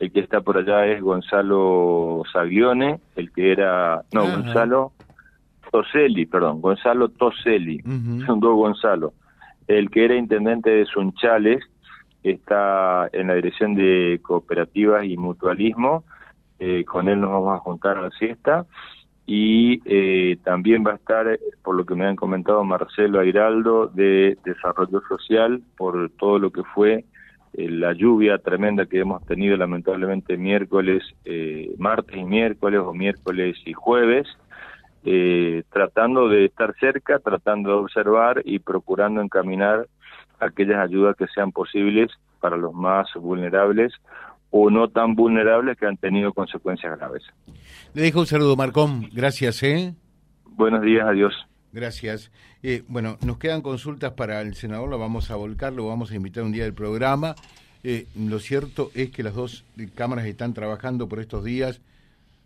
el 0.00 0.10
que 0.10 0.20
está 0.20 0.40
por 0.40 0.56
allá 0.56 0.86
es 0.86 1.02
Gonzalo 1.02 2.22
Savione, 2.32 3.00
el 3.16 3.30
que 3.32 3.52
era, 3.52 4.02
no, 4.12 4.22
Gonzalo 4.22 4.92
Toselli, 5.70 6.24
perdón, 6.24 6.62
Gonzalo 6.62 7.10
Toselli, 7.10 7.82
son 8.26 8.40
dos 8.40 8.56
Gonzalo. 8.56 9.12
El 9.68 9.90
que 9.90 10.06
era 10.06 10.16
intendente 10.16 10.70
de 10.70 10.86
Sunchales 10.86 11.62
está 12.22 13.10
en 13.12 13.28
la 13.28 13.34
dirección 13.34 13.74
de 13.74 14.20
cooperativas 14.22 15.04
y 15.04 15.18
mutualismo, 15.18 16.04
eh, 16.58 16.82
con 16.84 17.08
él 17.08 17.20
nos 17.20 17.30
vamos 17.30 17.54
a 17.54 17.62
juntar 17.62 17.98
a 17.98 18.02
la 18.02 18.10
siesta. 18.10 18.66
Y 19.26 19.80
eh, 19.84 20.38
también 20.42 20.82
va 20.84 20.92
a 20.92 20.96
estar, 20.96 21.38
por 21.62 21.76
lo 21.76 21.84
que 21.84 21.94
me 21.94 22.06
han 22.06 22.16
comentado, 22.16 22.64
Marcelo 22.64 23.20
Airaldo 23.20 23.86
de 23.86 24.36
Desarrollo 24.44 25.02
Social, 25.06 25.62
por 25.76 26.10
todo 26.18 26.38
lo 26.38 26.50
que 26.50 26.64
fue 26.64 27.04
la 27.52 27.92
lluvia 27.92 28.38
tremenda 28.38 28.86
que 28.86 29.00
hemos 29.00 29.24
tenido 29.26 29.56
lamentablemente 29.56 30.36
miércoles, 30.36 31.02
eh, 31.24 31.74
martes 31.78 32.16
y 32.16 32.24
miércoles 32.24 32.80
o 32.80 32.94
miércoles 32.94 33.56
y 33.64 33.72
jueves, 33.72 34.26
eh, 35.04 35.62
tratando 35.72 36.28
de 36.28 36.44
estar 36.46 36.74
cerca, 36.78 37.18
tratando 37.18 37.70
de 37.70 37.76
observar 37.76 38.42
y 38.44 38.58
procurando 38.58 39.20
encaminar 39.20 39.88
aquellas 40.38 40.78
ayudas 40.78 41.16
que 41.16 41.26
sean 41.28 41.52
posibles 41.52 42.10
para 42.40 42.56
los 42.56 42.72
más 42.72 43.08
vulnerables 43.14 43.92
o 44.50 44.70
no 44.70 44.88
tan 44.88 45.14
vulnerables 45.14 45.78
que 45.78 45.86
han 45.86 45.96
tenido 45.96 46.32
consecuencias 46.32 46.98
graves. 46.98 47.22
Le 47.94 48.02
dejo 48.02 48.20
un 48.20 48.26
saludo, 48.26 48.56
Marcón. 48.56 49.08
Gracias, 49.12 49.62
¿eh? 49.62 49.94
Buenos 50.44 50.82
días, 50.82 51.06
adiós. 51.06 51.49
Gracias. 51.72 52.30
Eh, 52.62 52.82
bueno, 52.88 53.16
nos 53.24 53.38
quedan 53.38 53.62
consultas 53.62 54.12
para 54.14 54.40
el 54.40 54.54
senador, 54.54 54.88
lo 54.88 54.98
vamos 54.98 55.30
a 55.30 55.36
volcar, 55.36 55.72
lo 55.72 55.86
vamos 55.86 56.10
a 56.10 56.16
invitar 56.16 56.42
un 56.42 56.52
día 56.52 56.64
del 56.64 56.74
programa. 56.74 57.36
Eh, 57.84 58.06
lo 58.16 58.40
cierto 58.40 58.90
es 58.94 59.10
que 59.10 59.22
las 59.22 59.34
dos 59.34 59.64
cámaras 59.94 60.26
están 60.26 60.52
trabajando 60.52 61.08
por 61.08 61.20
estos 61.20 61.44
días 61.44 61.80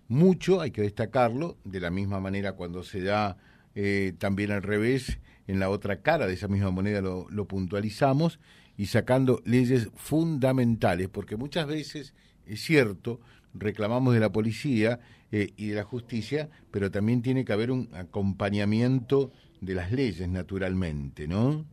mucho, 0.08 0.60
hay 0.60 0.70
que 0.70 0.82
destacarlo, 0.82 1.56
de 1.64 1.80
la 1.80 1.90
misma 1.90 2.20
manera 2.20 2.52
cuando 2.52 2.82
se 2.82 3.02
da 3.02 3.38
eh, 3.74 4.12
también 4.18 4.52
al 4.52 4.62
revés, 4.62 5.18
en 5.46 5.58
la 5.58 5.70
otra 5.70 6.02
cara 6.02 6.26
de 6.26 6.34
esa 6.34 6.48
misma 6.48 6.70
moneda 6.70 7.00
lo, 7.00 7.26
lo 7.30 7.46
puntualizamos 7.46 8.38
y 8.76 8.86
sacando 8.86 9.40
leyes 9.44 9.88
fundamentales, 9.96 11.08
porque 11.08 11.36
muchas 11.36 11.66
veces 11.66 12.14
es 12.46 12.60
cierto, 12.60 13.20
reclamamos 13.54 14.14
de 14.14 14.20
la 14.20 14.32
policía 14.32 15.00
eh, 15.32 15.52
y 15.56 15.68
de 15.68 15.76
la 15.76 15.84
justicia, 15.84 16.50
pero 16.70 16.90
también 16.90 17.22
tiene 17.22 17.44
que 17.44 17.52
haber 17.52 17.70
un 17.70 17.88
acompañamiento 17.94 19.32
de 19.60 19.74
las 19.74 19.92
leyes, 19.92 20.28
naturalmente, 20.28 21.26
¿no? 21.26 21.64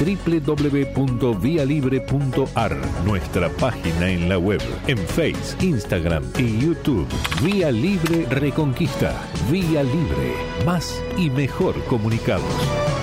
www.vialibre.ar, 0.00 2.76
nuestra 3.04 3.48
página 3.48 4.10
en 4.10 4.28
la 4.28 4.38
web, 4.38 4.60
en 4.86 4.98
Face, 4.98 5.56
Instagram 5.64 6.24
y 6.38 6.60
YouTube. 6.60 7.08
Vía 7.42 7.70
Libre 7.70 8.26
Reconquista. 8.26 9.14
Vía 9.50 9.82
Libre. 9.84 10.34
Más 10.66 11.02
y 11.16 11.30
mejor 11.30 11.82
comunicados. 11.84 12.93